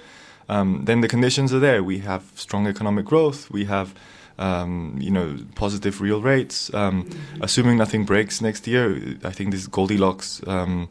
[0.47, 1.83] Um, then the conditions are there.
[1.83, 3.49] We have strong economic growth.
[3.49, 3.95] We have
[4.37, 6.73] um, you know, positive real rates.
[6.73, 7.09] Um,
[7.41, 10.89] assuming nothing breaks next year, I think this Goldilocks um,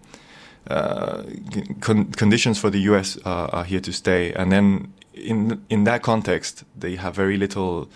[1.80, 3.18] con- conditions for the U.S.
[3.24, 7.88] Uh, are here to stay, and then in in that context, they have very little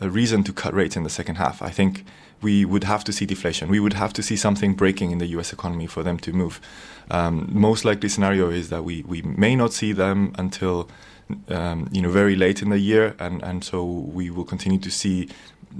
[0.00, 1.62] uh, reason to cut rates in the second half.
[1.62, 2.04] I think
[2.40, 3.68] we would have to see deflation.
[3.68, 5.52] We would have to see something breaking in the U.S.
[5.52, 6.60] economy for them to move.
[7.10, 10.88] Um, most likely scenario is that we, we may not see them until
[11.48, 14.90] um, you know very late in the year, and, and so we will continue to
[14.90, 15.28] see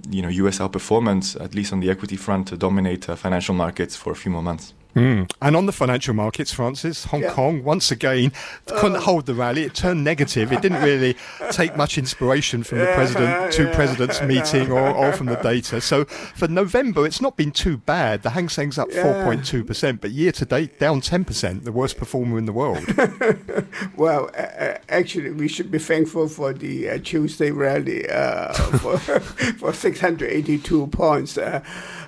[0.09, 0.59] you know U.S.
[0.59, 4.31] outperformance at least on the equity front to dominate uh, financial markets for a few
[4.31, 4.73] more months.
[4.95, 5.31] Mm.
[5.41, 7.33] And on the financial markets, Francis, Hong yeah.
[7.33, 8.33] Kong once again
[8.67, 9.63] couldn't uh, hold the rally.
[9.63, 10.53] It turned negative.
[10.53, 11.17] It didn't really
[11.51, 15.81] take much inspiration from the president, two presidents meeting, or, or, from the data.
[15.81, 18.23] So for November, it's not been too bad.
[18.23, 21.65] The Hang Seng's up 4.2 percent, but year to date down 10 percent.
[21.65, 22.85] The worst performer in the world.
[23.97, 29.73] well, uh, actually, we should be thankful for the uh, Tuesday rally uh, for, for
[29.73, 31.39] 682 points.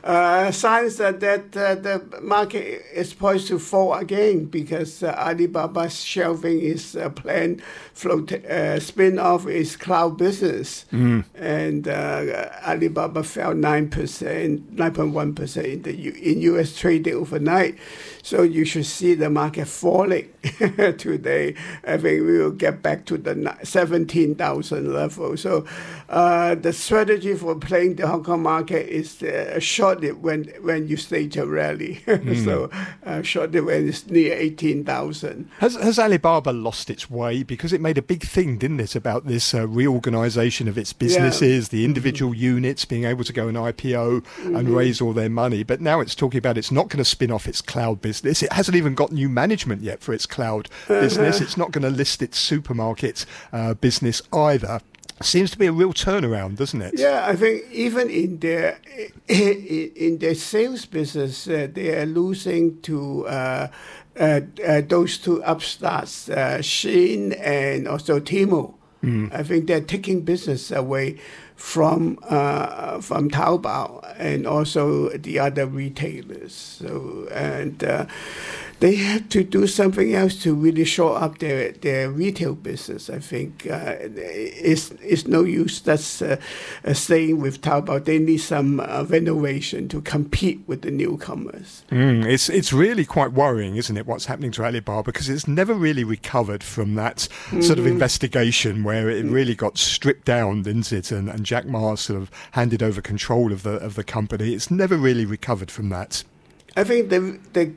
[0.04, 6.02] Uh, uh, signs that, that the market is poised to fall again because uh, Alibaba's
[6.02, 7.62] shelving is uh, planned
[7.94, 11.24] float uh, spin off its cloud business, mm.
[11.34, 16.76] and uh, Alibaba fell nine percent, nine point one percent in the U- in U.S.
[16.76, 17.78] trading overnight.
[18.24, 20.32] So you should see the market falling
[20.96, 21.54] today.
[21.86, 25.36] I think we will get back to the 17,000 level.
[25.36, 25.66] So
[26.08, 30.88] uh, the strategy for playing the Hong Kong market is uh, short it when, when
[30.88, 32.02] you stage a rally.
[32.06, 32.42] mm.
[32.44, 32.70] so
[33.04, 35.50] uh, short it when it's near 18,000.
[35.58, 37.42] Has, has Alibaba lost its way?
[37.42, 41.70] Because it made a big thing, didn't it, about this uh, reorganization of its businesses,
[41.70, 41.78] yeah.
[41.78, 42.40] the individual mm-hmm.
[42.40, 44.56] units being able to go and IPO mm-hmm.
[44.56, 45.62] and raise all their money.
[45.62, 48.42] But now it's talking about it's not going to spin off its cloud business business.
[48.42, 51.40] It hasn't even got new management yet for its cloud business.
[51.44, 54.80] It's not going to list its supermarket uh, business either.
[55.22, 56.94] Seems to be a real turnaround, doesn't it?
[56.96, 58.78] Yeah, I think even in their
[59.28, 63.68] in their sales business, uh, they are losing to uh,
[64.18, 68.74] uh, uh those two upstarts, uh, Shein and also Temu.
[69.04, 69.32] Mm.
[69.32, 71.18] I think they're taking business away
[71.64, 76.52] from uh, from Taobao and also the other retailers.
[76.54, 78.04] So and uh,
[78.80, 83.08] they have to do something else to really show up their, their retail business.
[83.08, 86.36] I think uh, it's, it's no use that's uh,
[86.84, 88.04] uh, staying with Taobao.
[88.04, 91.84] They need some uh, renovation to compete with the newcomers.
[91.90, 95.74] Mm, it's, it's really quite worrying, isn't it, what's happening to Alibaba because it's never
[95.74, 97.60] really recovered from that mm-hmm.
[97.60, 97.94] sort of mm-hmm.
[97.94, 101.12] investigation where it really got stripped down, didn't it?
[101.12, 104.54] And, and Jack Ma sort of handed over control of the, of the company.
[104.54, 106.24] It's never really recovered from that.
[106.76, 107.72] I think the the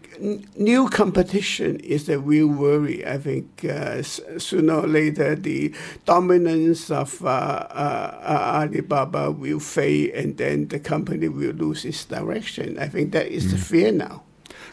[0.55, 3.05] new competition is the real worry.
[3.05, 5.73] I think uh, sooner or later the
[6.05, 12.79] dominance of uh, uh, Alibaba will fade, and then the company will lose its direction.
[12.79, 13.51] I think that is mm.
[13.51, 14.23] the fear now.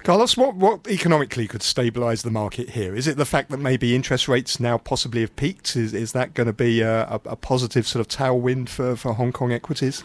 [0.05, 2.95] Carlos, what, what economically could stabilise the market here?
[2.95, 5.77] Is it the fact that maybe interest rates now possibly have peaked?
[5.77, 9.15] Is, is that going to be a, a, a positive sort of tailwind for, for
[9.15, 10.05] Hong Kong equities?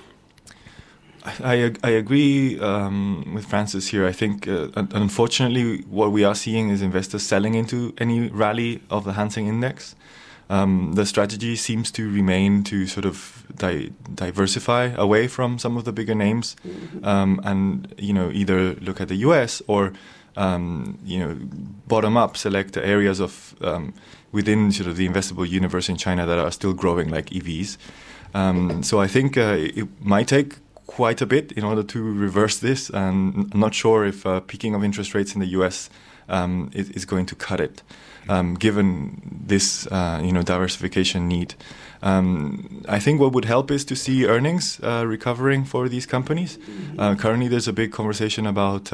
[1.39, 4.05] I, I agree um, with Francis here.
[4.05, 9.05] I think, uh, unfortunately, what we are seeing is investors selling into any rally of
[9.05, 9.95] the Hang Seng Index.
[10.49, 15.85] Um, the strategy seems to remain to sort of di- diversify away from some of
[15.85, 16.55] the bigger names,
[17.03, 19.61] um, and you know either look at the U.S.
[19.67, 19.93] or
[20.37, 21.37] um, you know
[21.87, 23.93] bottom up select areas of um,
[24.31, 27.77] within sort of the investable universe in China that are still growing, like EVs.
[28.33, 30.55] Um, so I think uh, it might take
[30.89, 32.89] quite a bit in order to reverse this.
[32.89, 35.89] And I'm not sure if uh, peaking of interest rates in the U.S.
[36.27, 37.81] Um, is, is, going to cut it,
[38.27, 41.55] um, given this uh, you know diversification need.
[42.03, 46.59] Um, I think what would help is to see earnings uh, recovering for these companies.
[46.99, 48.91] Uh, currently, there's a big conversation about.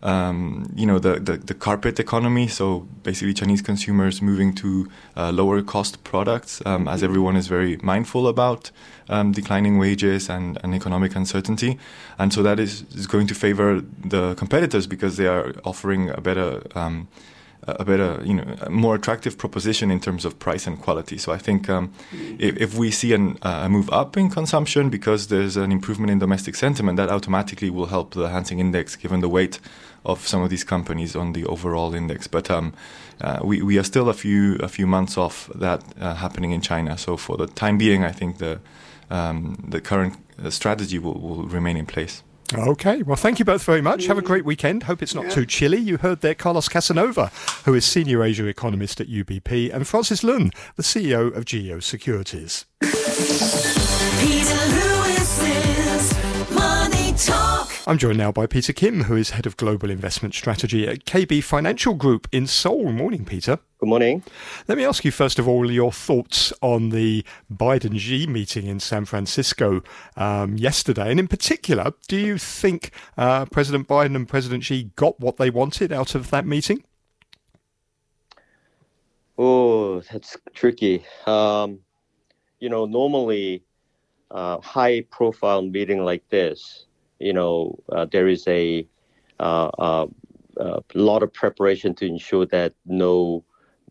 [0.00, 2.46] Um, you know the, the, the, carpet economy.
[2.46, 7.78] So basically, Chinese consumers moving to uh, lower cost products, um, as everyone is very
[7.78, 8.70] mindful about
[9.08, 11.80] um, declining wages and, and economic uncertainty.
[12.16, 16.20] And so that is, is going to favor the competitors because they are offering a
[16.20, 17.08] better um,
[17.66, 21.18] a better, you know, more attractive proposition in terms of price and quality.
[21.18, 21.92] So I think um,
[22.38, 26.10] if, if, we see an, uh, a move up in consumption because there's an improvement
[26.10, 29.60] in domestic sentiment, that automatically will help the Hang Seng Index, given the weight
[30.04, 32.26] of some of these companies on the overall index.
[32.26, 32.72] But um,
[33.20, 36.60] uh, we, we are still a few a few months off that uh, happening in
[36.60, 36.96] China.
[36.96, 38.60] So for the time being, I think the
[39.10, 42.22] um, the current uh, strategy will, will remain in place.
[42.54, 44.06] Okay, well, thank you both very much.
[44.06, 44.84] Have a great weekend.
[44.84, 45.30] Hope it's not yeah.
[45.30, 45.76] too chilly.
[45.76, 47.26] You heard there Carlos Casanova,
[47.66, 52.64] who is Senior Asia Economist at UBP, and Francis Lun, the CEO of Geo Securities.
[57.88, 61.42] I'm joined now by Peter Kim, who is Head of Global Investment Strategy at KB
[61.42, 62.92] Financial Group in Seoul.
[62.92, 63.60] Morning, Peter.
[63.78, 64.22] Good morning.
[64.68, 68.78] Let me ask you, first of all, your thoughts on the Biden Xi meeting in
[68.78, 69.82] San Francisco
[70.18, 71.10] um, yesterday.
[71.10, 75.48] And in particular, do you think uh, President Biden and President Xi got what they
[75.48, 76.84] wanted out of that meeting?
[79.38, 81.06] Oh, that's tricky.
[81.26, 81.78] Um,
[82.60, 83.64] you know, normally,
[84.30, 86.84] uh, high profile meeting like this,
[87.18, 88.86] you know, uh, there is a,
[89.40, 90.06] uh, uh,
[90.58, 93.44] uh, lot of preparation to ensure that no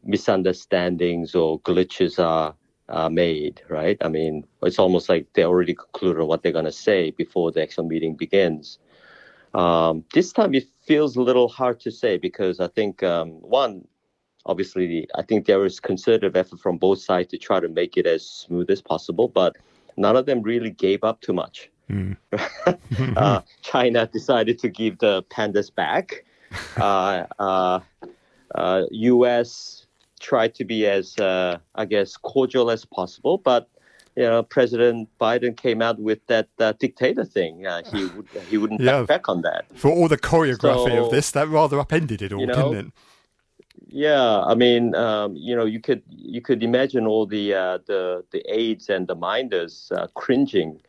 [0.04, 2.56] misunderstandings or glitches are,
[2.90, 3.98] are made, right?
[4.02, 7.62] I mean, it's almost like they already concluded what they're going to say before the
[7.62, 8.80] actual meeting begins.
[9.54, 13.88] Um, this time it feels a little hard to say because I think, um, one,
[14.46, 18.06] obviously, I think there is concerted effort from both sides to try to make it
[18.06, 19.58] as smooth as possible, but
[19.96, 21.70] none of them really gave up too much.
[21.90, 22.18] Mm.
[23.18, 26.26] uh, China decided to give the pandas back.
[28.56, 29.84] Uh, U.S.
[29.84, 29.88] Uh,
[30.22, 33.70] tried to be as, uh, I guess, cordial as possible, but
[34.18, 37.68] you know, President Biden came out with that uh, dictator thing.
[37.68, 39.02] Uh, he would he wouldn't yeah.
[39.02, 39.66] back, back on that.
[39.76, 42.88] For all the choreography so, of this, that rather upended it all, you know, didn't
[42.88, 42.94] it?
[43.90, 48.24] Yeah, I mean, um, you know, you could you could imagine all the uh, the
[48.32, 50.82] the aides and the minders uh, cringing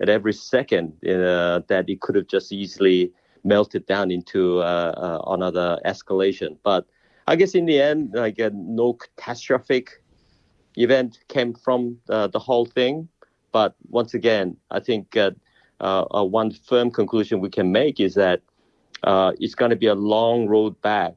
[0.00, 3.12] at every second uh, that it could have just easily
[3.44, 6.56] melted down into uh, another escalation.
[6.62, 6.86] But
[7.26, 10.02] I guess in the end, like no catastrophic
[10.76, 13.08] event came from uh, the whole thing.
[13.52, 15.30] But once again, I think uh,
[15.80, 18.40] uh, one firm conclusion we can make is that
[19.04, 21.14] uh, it's going to be a long road back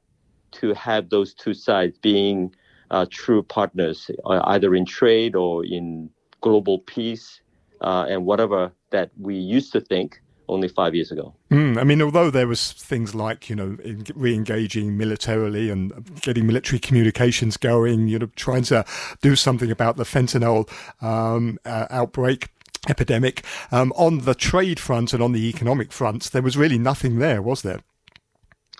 [0.51, 2.53] to have those two sides being
[2.91, 6.09] uh, true partners, uh, either in trade or in
[6.41, 7.41] global peace
[7.81, 11.33] and whatever that we used to think only five years ago.
[11.51, 13.77] Mm, I mean, although there was things like you know
[14.15, 18.85] re-engaging militarily and getting military communications going, you know, trying to
[19.21, 20.69] do something about the fentanyl
[21.01, 22.49] um, uh, outbreak
[22.89, 27.19] epidemic um, on the trade front and on the economic front, there was really nothing
[27.19, 27.81] there, was there?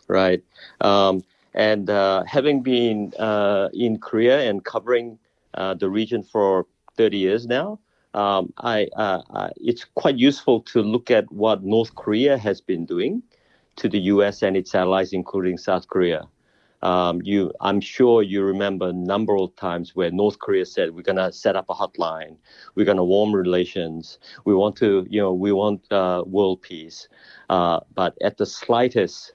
[0.07, 0.43] Right.
[0.81, 1.23] Um,
[1.53, 5.17] and uh, having been uh, in Korea and covering
[5.55, 7.79] uh, the region for 30 years now,
[8.18, 12.84] um, I, uh, uh, it's quite useful to look at what North Korea has been
[12.84, 13.22] doing
[13.76, 14.41] to the U.S.
[14.41, 16.28] and its allies, including South Korea.
[16.82, 21.03] Um, you, I'm sure you remember a number of times where North Korea said we're
[21.03, 22.38] going to set up a hotline,
[22.74, 27.07] we're going to warm relations, we want to, you know, we want uh, world peace.
[27.49, 29.34] Uh, but at the slightest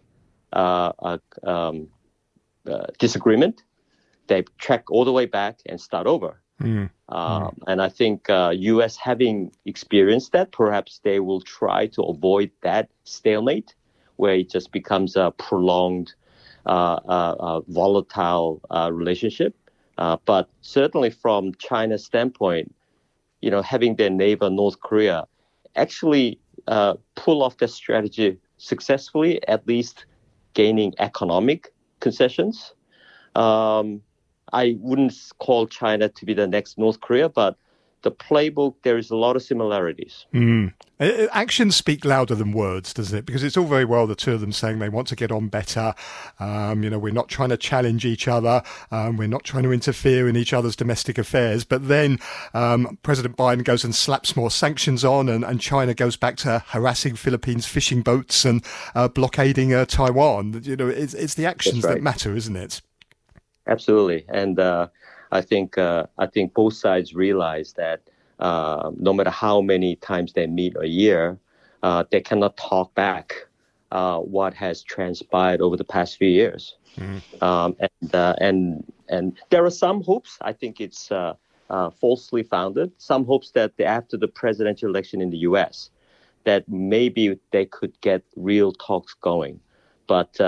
[0.53, 1.89] uh, uh um,
[2.99, 3.63] disagreement,
[4.27, 6.42] they track all the way back and start over.
[6.63, 6.91] Mm.
[7.09, 8.97] Um, and I think uh, U.S.
[8.97, 13.75] having experienced that, perhaps they will try to avoid that stalemate,
[14.17, 16.15] where it just becomes a prolonged,
[16.65, 19.55] uh, uh, uh volatile uh, relationship.
[19.99, 22.75] Uh, but certainly from China's standpoint,
[23.41, 25.27] you know, having their neighbor North Korea
[25.75, 26.39] actually
[27.17, 30.07] pull off their strategy successfully, at least
[30.55, 32.73] gaining economic concessions.
[33.35, 34.03] Um,
[34.53, 37.57] I wouldn't call China to be the next North Korea, but
[38.03, 40.27] the playbook, there is a lot of similarities.
[40.35, 40.73] Mm.
[41.01, 43.27] Actions speak louder than words, doesn't it?
[43.27, 45.49] Because it's all very well the two of them saying they want to get on
[45.49, 45.95] better.
[46.39, 48.63] Um, you know, we're not trying to challenge each other.
[48.91, 51.65] Um, we're not trying to interfere in each other's domestic affairs.
[51.65, 52.19] But then
[52.55, 56.65] um, President Biden goes and slaps more sanctions on, and, and, China goes back to
[56.69, 58.65] harassing Philippines fishing boats and
[58.97, 60.61] uh, blockading uh, Taiwan.
[60.65, 61.95] You know, it's, it's the actions right.
[61.95, 62.83] that matter, isn't it?
[63.67, 64.89] Absolutely, and uh,
[65.31, 68.03] I think uh, I think both sides realize that
[68.39, 71.39] uh, no matter how many times they meet a year,
[71.83, 73.35] uh, they cannot talk back
[73.93, 76.77] uh, what has transpired over the past few years.
[76.97, 77.43] Mm-hmm.
[77.43, 80.39] Um, and uh, and and there are some hopes.
[80.41, 81.11] I think it's
[82.01, 82.93] falsely founded.
[82.99, 85.91] Some hopes that after the presidential election in the U.S.,
[86.45, 89.61] that maybe they could get real talks going,
[90.09, 90.41] but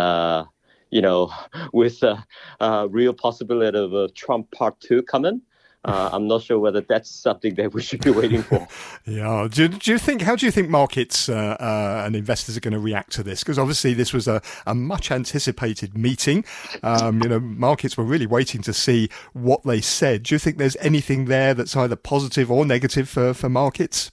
[0.94, 1.28] you know,
[1.72, 2.24] with a,
[2.60, 5.42] a real possibility of a Trump part two coming.
[5.84, 8.68] Uh, I'm not sure whether that's something that we should be waiting for.
[9.04, 9.48] yeah.
[9.50, 10.22] Do, do, you think?
[10.22, 13.40] How do you think markets uh, uh, and investors are going to react to this?
[13.40, 16.44] Because obviously this was a, a much anticipated meeting.
[16.84, 20.22] Um, you know, markets were really waiting to see what they said.
[20.22, 24.12] Do you think there's anything there that's either positive or negative for for markets?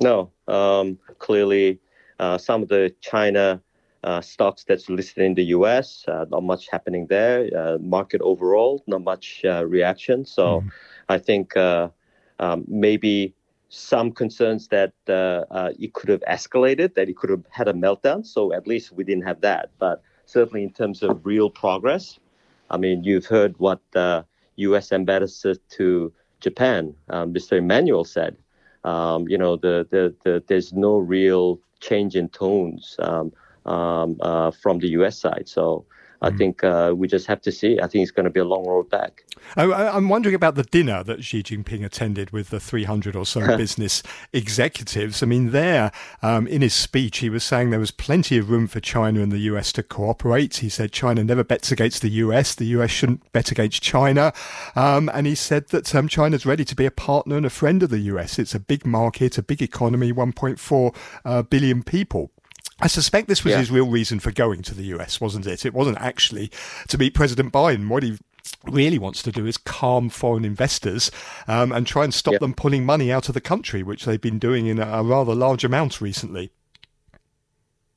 [0.00, 0.30] No.
[0.48, 1.80] Um, clearly,
[2.18, 3.60] uh, some of the China
[4.06, 6.04] uh, stocks that's listed in the U.S.
[6.06, 7.50] Uh, not much happening there.
[7.54, 10.24] Uh, market overall, not much uh, reaction.
[10.24, 10.70] So, mm.
[11.08, 11.88] I think uh,
[12.38, 13.34] um, maybe
[13.68, 18.24] some concerns that uh, it could have escalated, that it could have had a meltdown.
[18.24, 19.70] So at least we didn't have that.
[19.78, 22.18] But certainly in terms of real progress,
[22.70, 24.24] I mean, you've heard what the
[24.56, 24.92] U.S.
[24.92, 27.58] ambassador to Japan, um, Mr.
[27.58, 28.36] Emanuel, said.
[28.84, 32.94] Um, you know, the, the, the, there's no real change in tones.
[33.00, 33.32] Um,
[33.66, 35.18] um, uh, from the U.S.
[35.18, 35.48] side.
[35.48, 35.86] So
[36.22, 36.38] I mm.
[36.38, 37.78] think uh, we just have to see.
[37.80, 39.24] I think it's going to be a long road back.
[39.56, 43.40] I, am wondering about the dinner that Xi Jinping attended with the 300 or so
[43.56, 44.02] business
[44.32, 45.22] executives.
[45.22, 45.92] I mean, there
[46.22, 49.30] um, in his speech, he was saying there was plenty of room for China and
[49.30, 50.56] the US to cooperate.
[50.56, 54.32] He said China never bets against the US, the US shouldn't bet against China.
[54.74, 57.82] Um, and he said that um, China's ready to be a partner and a friend
[57.82, 58.38] of the US.
[58.38, 62.30] It's a big market, a big economy, 1.4 uh, billion people.
[62.80, 63.58] I suspect this was yeah.
[63.58, 65.64] his real reason for going to the US, wasn't it?
[65.64, 66.50] It wasn't actually
[66.88, 67.88] to meet President Biden.
[67.88, 68.18] What he
[68.64, 71.10] really wants to do is calm foreign investors
[71.48, 72.40] um, and try and stop yep.
[72.40, 75.64] them pulling money out of the country, which they've been doing in a, rather large
[75.64, 76.50] amount recently.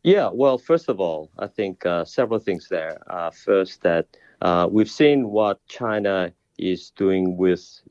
[0.03, 2.99] Yeah, well, first of all, I think uh, several things there.
[3.07, 4.07] Uh, first, that
[4.41, 7.81] uh, we've seen what China is doing with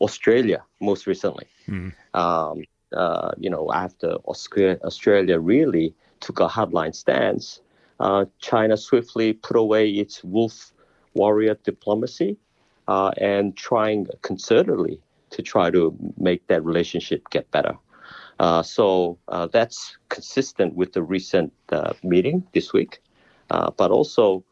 [0.00, 1.46] Australia most recently.
[1.68, 1.92] Mm.
[2.12, 5.94] Um, uh, you know, after Australia really
[6.24, 7.60] took a hardline stance,
[8.00, 10.72] uh, China swiftly put away its wolf
[11.12, 12.36] warrior diplomacy
[12.88, 14.98] uh, and trying concertedly
[15.30, 17.76] to try to make that relationship get better.
[18.40, 23.00] Uh, so uh, that's consistent with the recent uh, meeting this week.
[23.50, 24.42] Uh, but also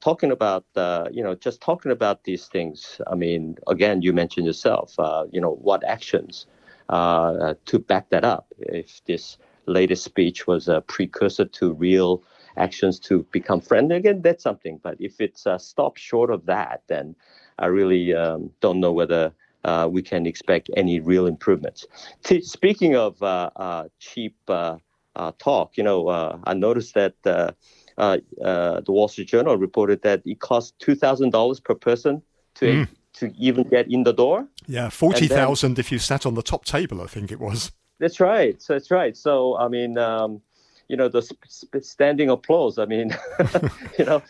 [0.00, 0.64] talking about,
[1.12, 3.00] you know, just talking about these things.
[3.06, 4.94] I mean, again, you mentioned yourself,
[5.32, 6.46] you know, what actions
[6.90, 8.46] to back that up.
[8.58, 9.38] If this
[9.70, 12.22] latest speech was a precursor to real
[12.56, 14.80] actions to become friendly again, that's something.
[14.82, 17.14] But if it's uh, stopped short of that, then
[17.58, 19.32] I really um, don't know whether
[19.64, 21.86] uh, we can expect any real improvements.
[22.24, 24.76] T- speaking of uh, uh cheap uh,
[25.16, 26.08] uh, talk, you know,
[26.44, 27.54] I noticed that the
[27.96, 32.22] Wall Street Journal reported that it cost two thousand dollars per person
[32.56, 32.66] to.
[32.66, 32.88] Mm.
[33.14, 36.64] To even get in the door, yeah, forty thousand if you sat on the top
[36.64, 37.02] table.
[37.02, 37.72] I think it was.
[38.00, 38.60] That's right.
[38.60, 39.16] So that's right.
[39.16, 40.40] So I mean, um,
[40.88, 42.78] you know the sp- standing applause.
[42.78, 43.16] I mean,
[43.98, 44.22] you know,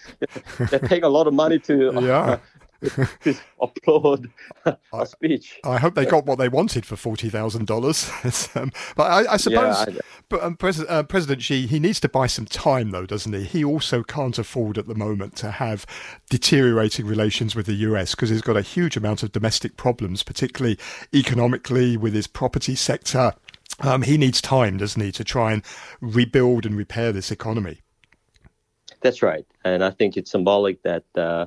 [0.70, 2.38] they're paying a lot of money to yeah.
[3.22, 4.30] to applaud
[4.64, 5.60] a speech.
[5.64, 8.10] I hope they got what they wanted for forty thousand dollars.
[8.54, 12.00] Um, but I, I suppose, yeah, I, but um, Pres- uh, President Xi, he needs
[12.00, 13.44] to buy some time, though, doesn't he?
[13.44, 15.86] He also can't afford at the moment to have
[16.30, 20.78] deteriorating relations with the US because he's got a huge amount of domestic problems, particularly
[21.14, 23.34] economically with his property sector
[23.80, 25.62] um, he needs time, doesn't he, to try and
[26.00, 27.82] rebuild and repair this economy?
[29.00, 31.46] That's right, and I think it's symbolic that uh,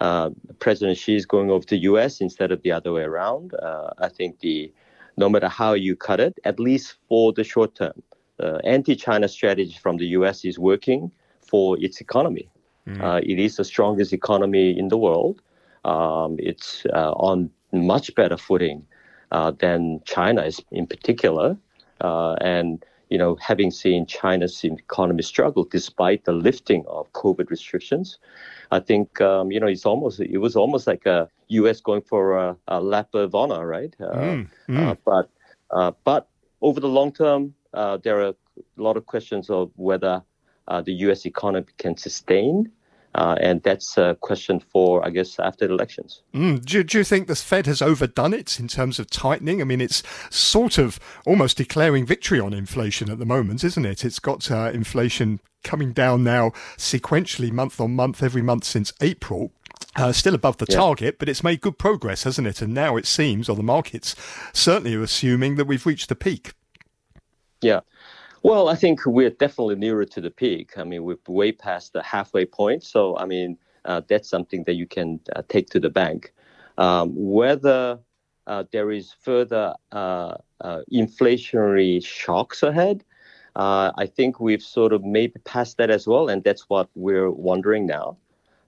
[0.00, 2.20] uh, President Xi is going over to the U.S.
[2.20, 3.54] instead of the other way around.
[3.54, 4.72] Uh, I think the
[5.16, 8.02] no matter how you cut it, at least for the short term,
[8.40, 10.44] uh, anti-China strategy from the U.S.
[10.44, 11.10] is working
[11.40, 12.48] for its economy.
[12.86, 13.22] Mm.
[13.22, 15.42] it is the strongest economy in the world.
[15.84, 18.86] Um, it's uh, on much better footing
[19.30, 21.56] uh, than China is in particular.
[22.00, 28.18] Uh, and you know, having seen China's economy struggle despite the lifting of COVID restrictions,
[28.70, 31.80] I think um, you know it's almost it was almost like a U.S.
[31.80, 33.94] going for a, a lap of honor, right?
[33.98, 34.86] Uh, mm, mm.
[34.86, 35.30] Uh, but
[35.70, 36.28] uh, but
[36.60, 38.34] over the long term, uh, there are a
[38.76, 40.22] lot of questions of whether
[40.84, 41.24] the U.S.
[41.24, 42.70] economy can sustain
[43.18, 46.22] uh, and that's a question for, I guess, after the elections.
[46.32, 46.64] Mm.
[46.64, 49.60] Do, do, you think the Fed has overdone it in terms of tightening?
[49.60, 54.04] I mean, it's sort of almost declaring victory on inflation at the moment, isn't it?
[54.04, 59.50] It's got uh, inflation coming down now sequentially month on month, every month since April.
[59.96, 60.76] Uh, still above the yeah.
[60.76, 62.62] target, but it's made good progress, hasn't it?
[62.62, 64.14] And now it seems, or the markets
[64.52, 66.52] certainly are assuming that we've reached the peak.
[67.60, 67.80] Yeah.
[68.42, 70.78] Well, I think we're definitely nearer to the peak.
[70.78, 72.84] I mean, we're way past the halfway point.
[72.84, 76.32] So, I mean, uh, that's something that you can uh, take to the bank.
[76.76, 77.98] Um, whether
[78.46, 83.04] uh, there is further uh, uh, inflationary shocks ahead,
[83.56, 87.30] uh, I think we've sort of maybe passed that as well, and that's what we're
[87.30, 88.16] wondering now.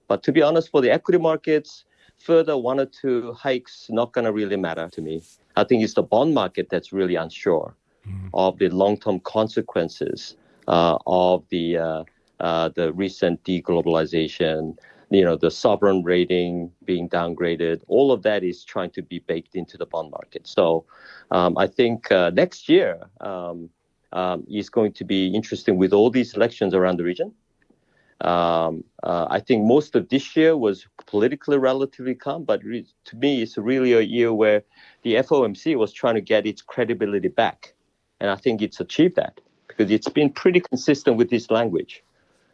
[0.09, 1.85] But to be honest, for the equity markets,
[2.17, 5.23] further one or two hikes not going to really matter to me.
[5.55, 7.75] I think it's the bond market that's really unsure
[8.07, 8.29] mm.
[8.33, 10.35] of the long-term consequences
[10.67, 12.03] uh, of the uh,
[12.39, 14.77] uh, the recent deglobalization.
[15.09, 17.81] You know, the sovereign rating being downgraded.
[17.89, 20.47] All of that is trying to be baked into the bond market.
[20.47, 20.85] So,
[21.31, 23.69] um, I think uh, next year um,
[24.13, 27.33] um, is going to be interesting with all these elections around the region.
[28.21, 33.15] Um, uh, I think most of this year was politically relatively calm, but re- to
[33.15, 34.63] me, it's really a year where
[35.01, 37.73] the FOMC was trying to get its credibility back.
[38.21, 42.03] And I think it's achieved that because it's been pretty consistent with this language.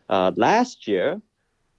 [0.09, 1.21] Uh, last year,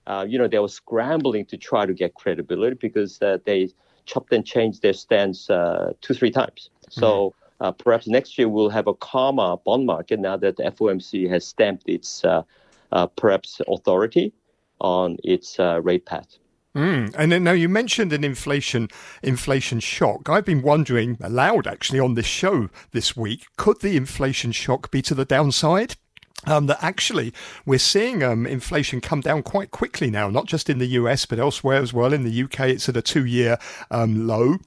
[0.07, 3.71] uh, you know, they were scrambling to try to get credibility because uh, they
[4.05, 6.69] chopped and changed their stance uh, two, three times.
[6.91, 7.65] So mm-hmm.
[7.65, 11.47] uh, perhaps next year we'll have a calmer bond market now that the FOMC has
[11.47, 12.43] stamped its uh,
[13.17, 14.35] perhaps authority
[14.81, 16.37] on its rate path.
[16.77, 17.15] Mm.
[17.17, 18.89] And then now you mentioned an inflation
[19.23, 20.29] inflation shock.
[20.29, 25.03] I've been wondering aloud actually on this show this week, could the inflation shock be
[25.03, 25.97] to the downside?
[26.47, 27.33] Um, that actually
[27.67, 31.41] we're seeing um, inflation come down quite quickly now, not just in the US but
[31.41, 32.13] elsewhere as well.
[32.13, 33.59] In the UK, it's at a two-year
[33.91, 34.59] um, low.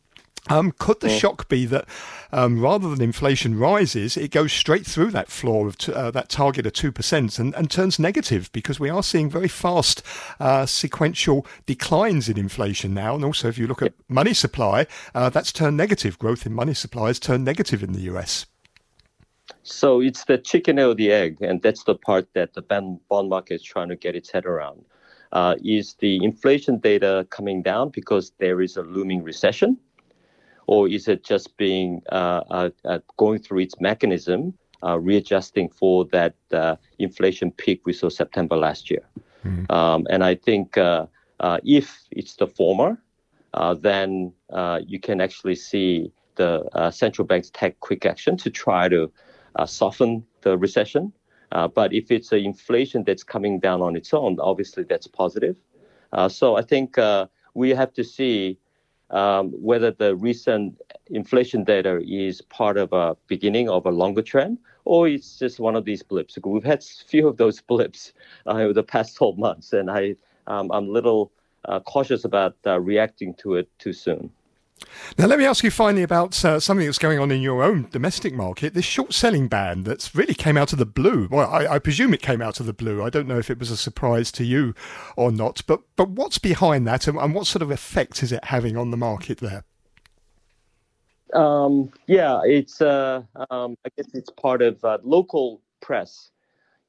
[0.50, 1.86] Um, could the shock be that
[2.32, 6.30] um, rather than inflation rises, it goes straight through that floor of t- uh, that
[6.30, 10.02] target of two percent and, and turns negative because we are seeing very fast
[10.40, 15.30] uh, sequential declines in inflation now, and also if you look at money supply, uh,
[15.30, 16.18] that's turned negative.
[16.18, 18.48] Growth in money supply has turned negative in the US.
[19.64, 23.30] So it's the chicken or the egg, and that's the part that the bond bond
[23.30, 24.84] market is trying to get its head around.
[25.32, 29.78] Uh, is the inflation data coming down because there is a looming recession,
[30.72, 34.54] or is it just being uh, uh, uh, going through its mechanism,
[34.88, 39.06] uh, readjusting for that uh, inflation peak we saw September last year?
[39.70, 41.08] Um, and I think uh,
[41.42, 42.98] uh, if it's the former,
[43.54, 48.50] uh, then uh, you can actually see the uh, central banks take quick action to
[48.50, 49.12] try to
[49.58, 51.12] uh, soften the recession.
[51.52, 55.58] Uh, but if it's an inflation that's coming down on its own, obviously that's positive.
[56.14, 58.58] Uh, so I think uh, we have to see
[59.12, 64.58] um, whether the recent inflation data is part of a beginning of a longer trend
[64.86, 66.38] or it's just one of these blips.
[66.44, 68.14] We've had a few of those blips
[68.48, 70.16] uh, over the past 12 months, and I,
[70.48, 71.32] um, I'm a little
[71.66, 74.32] uh, cautious about uh, reacting to it too soon.
[75.18, 77.88] Now, let me ask you finally about uh, something that's going on in your own
[77.92, 78.74] domestic market.
[78.74, 81.28] This short selling ban that's really came out of the blue.
[81.30, 83.04] Well, I, I, presume it came out of the blue.
[83.04, 84.74] I don't know if it was a surprise to you
[85.16, 85.62] or not.
[85.68, 88.92] But but what's behind that, and, and what sort of effect is it having on
[88.92, 89.66] the market there?
[91.34, 96.32] Um, yeah, it's uh, um, I guess it's part of uh, local press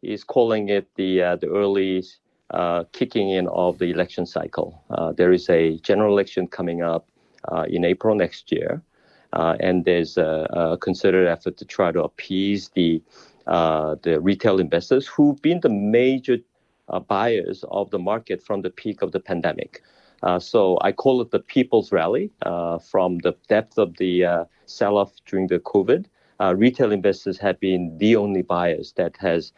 [0.03, 2.05] is calling it the uh, the early
[2.51, 4.83] uh, kicking in of the election cycle.
[4.91, 7.07] Uh, there is a general election coming up
[7.51, 8.81] Uh, in April next year,
[9.33, 10.79] uh, and there's a, a,
[11.27, 13.03] effort to try to appease the
[13.49, 16.39] uh, the retail investors who've been the major
[17.09, 19.83] buyers of the market from the peak of the pandemic.
[20.23, 24.45] Uh, so I call it the people's rally uh, from the depth of the uh,
[24.67, 26.07] sell-off during the COVID.
[26.55, 29.53] retail investors have been the only buyers that has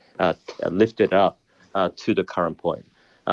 [0.71, 1.39] lifted up
[1.97, 2.87] to the current point.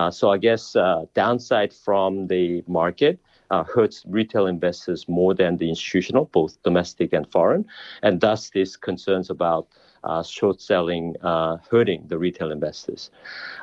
[0.09, 0.75] so I guess
[1.13, 3.19] downside from the market
[3.51, 7.65] hurts retail investors more than the institutional, both domestic and foreign,
[8.01, 9.67] and thus these concerns about
[10.03, 13.11] uh, short selling uh, hurting the retail investors.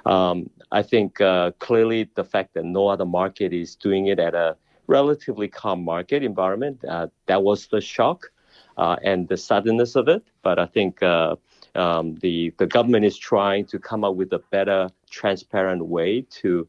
[0.06, 4.34] Um, I think uh, clearly the fact that no other market is doing it at
[4.34, 6.80] a relatively calm market environment,
[7.26, 8.30] that was the shock
[8.76, 10.22] and the suddenness of it.
[10.42, 14.90] But I think um, the, the government is trying to come up with a better,
[15.10, 16.68] transparent way to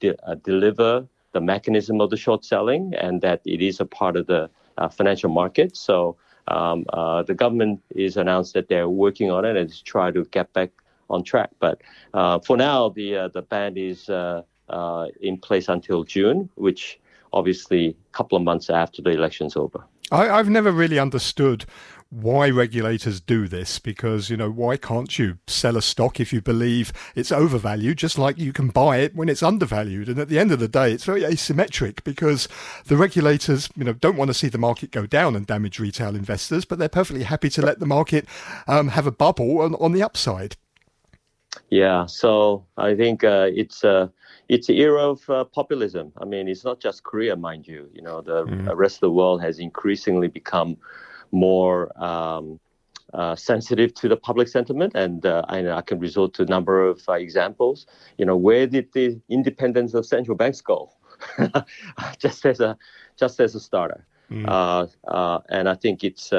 [0.00, 4.26] de- deliver the mechanism of the short selling and that it is a part of
[4.26, 4.48] the
[4.92, 5.76] financial market.
[5.76, 6.16] So
[6.48, 10.24] um, uh, the government is announced that they're working on it and to try to
[10.36, 10.70] get back
[11.10, 11.50] on track.
[11.58, 11.82] But
[12.14, 14.08] uh, for now, the uh, the ban is
[15.20, 16.98] in place until June, which
[17.32, 19.84] obviously a couple of months after the election's over.
[20.10, 21.64] I, I've never really understood
[22.10, 26.40] why regulators do this because you know why can't you sell a stock if you
[26.40, 30.08] believe it's overvalued just like you can buy it when it's undervalued?
[30.08, 32.48] And at the end of the day it's very asymmetric because
[32.84, 36.14] the regulators you know don't want to see the market go down and damage retail
[36.14, 38.26] investors but they're perfectly happy to let the market
[38.68, 40.56] um, have a bubble on, on the upside.
[41.70, 44.08] Yeah so i think uh, it's uh,
[44.48, 48.02] it's an era of uh, populism i mean it's not just korea mind you you
[48.02, 48.76] know the mm.
[48.76, 50.76] rest of the world has increasingly become
[51.30, 52.60] more um,
[53.14, 56.84] uh, sensitive to the public sentiment, and uh, I, I, can resort to a number
[56.84, 57.86] of uh, examples.
[58.18, 60.90] You know, where did the independence of central banks go?
[62.18, 62.76] just as a
[63.16, 65.44] just as a starter, mm.
[65.48, 66.32] and I think it's.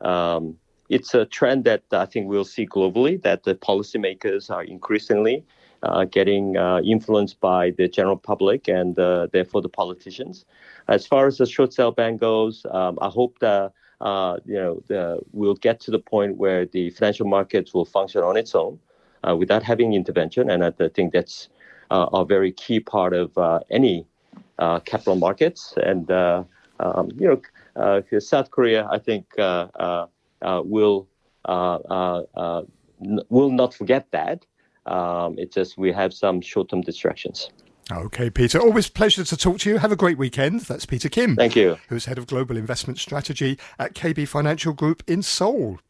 [0.00, 0.56] Um,
[0.88, 3.22] it's a trend that I think we'll see globally.
[3.22, 5.44] That the policymakers are increasingly
[5.82, 10.44] uh, getting uh, influenced by the general public and uh, therefore the politicians.
[10.88, 14.82] As far as the short sale ban goes, um, I hope that uh, you know,
[14.86, 18.78] the, we'll get to the point where the financial markets will function on its own
[19.28, 20.50] uh, without having intervention.
[20.50, 21.48] And I think that's
[21.90, 23.36] uh, a very key part of
[23.70, 24.06] any
[24.58, 25.74] capital markets.
[25.82, 27.42] And, um, you
[27.76, 31.06] know, South Korea, I think, will
[33.28, 34.46] will not forget that.
[34.86, 37.50] Um, it's just we have some short-term distractions.
[37.92, 38.60] Okay, Peter.
[38.60, 39.78] Always pleasure to talk to you.
[39.78, 40.60] Have a great weekend.
[40.60, 41.34] That's Peter Kim.
[41.34, 41.76] Thank you.
[41.88, 45.80] Who's head of global investment strategy at KB Financial Group in Seoul.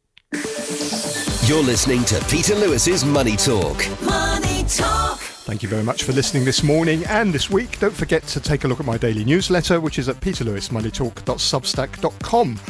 [1.45, 3.76] You're listening to Peter Lewis's Money Talk.
[4.03, 5.18] Money Talk.
[5.18, 7.80] Thank you very much for listening this morning and this week.
[7.80, 12.61] Don't forget to take a look at my daily newsletter, which is at peterlewismoneytalk.substack.com.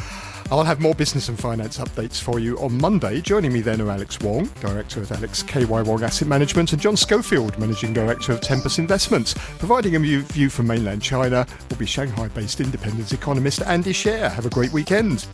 [0.51, 3.21] I'll have more business and finance updates for you on Monday.
[3.21, 6.97] Joining me then are Alex Wong, Director of Alex KY Wong Asset Management, and John
[6.97, 9.33] Schofield, Managing Director of Tempest Investments.
[9.59, 14.29] Providing a view from mainland China will be Shanghai based independent economist Andy Xie.
[14.29, 15.25] Have a great weekend.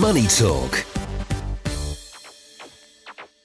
[0.00, 0.95] Money Talk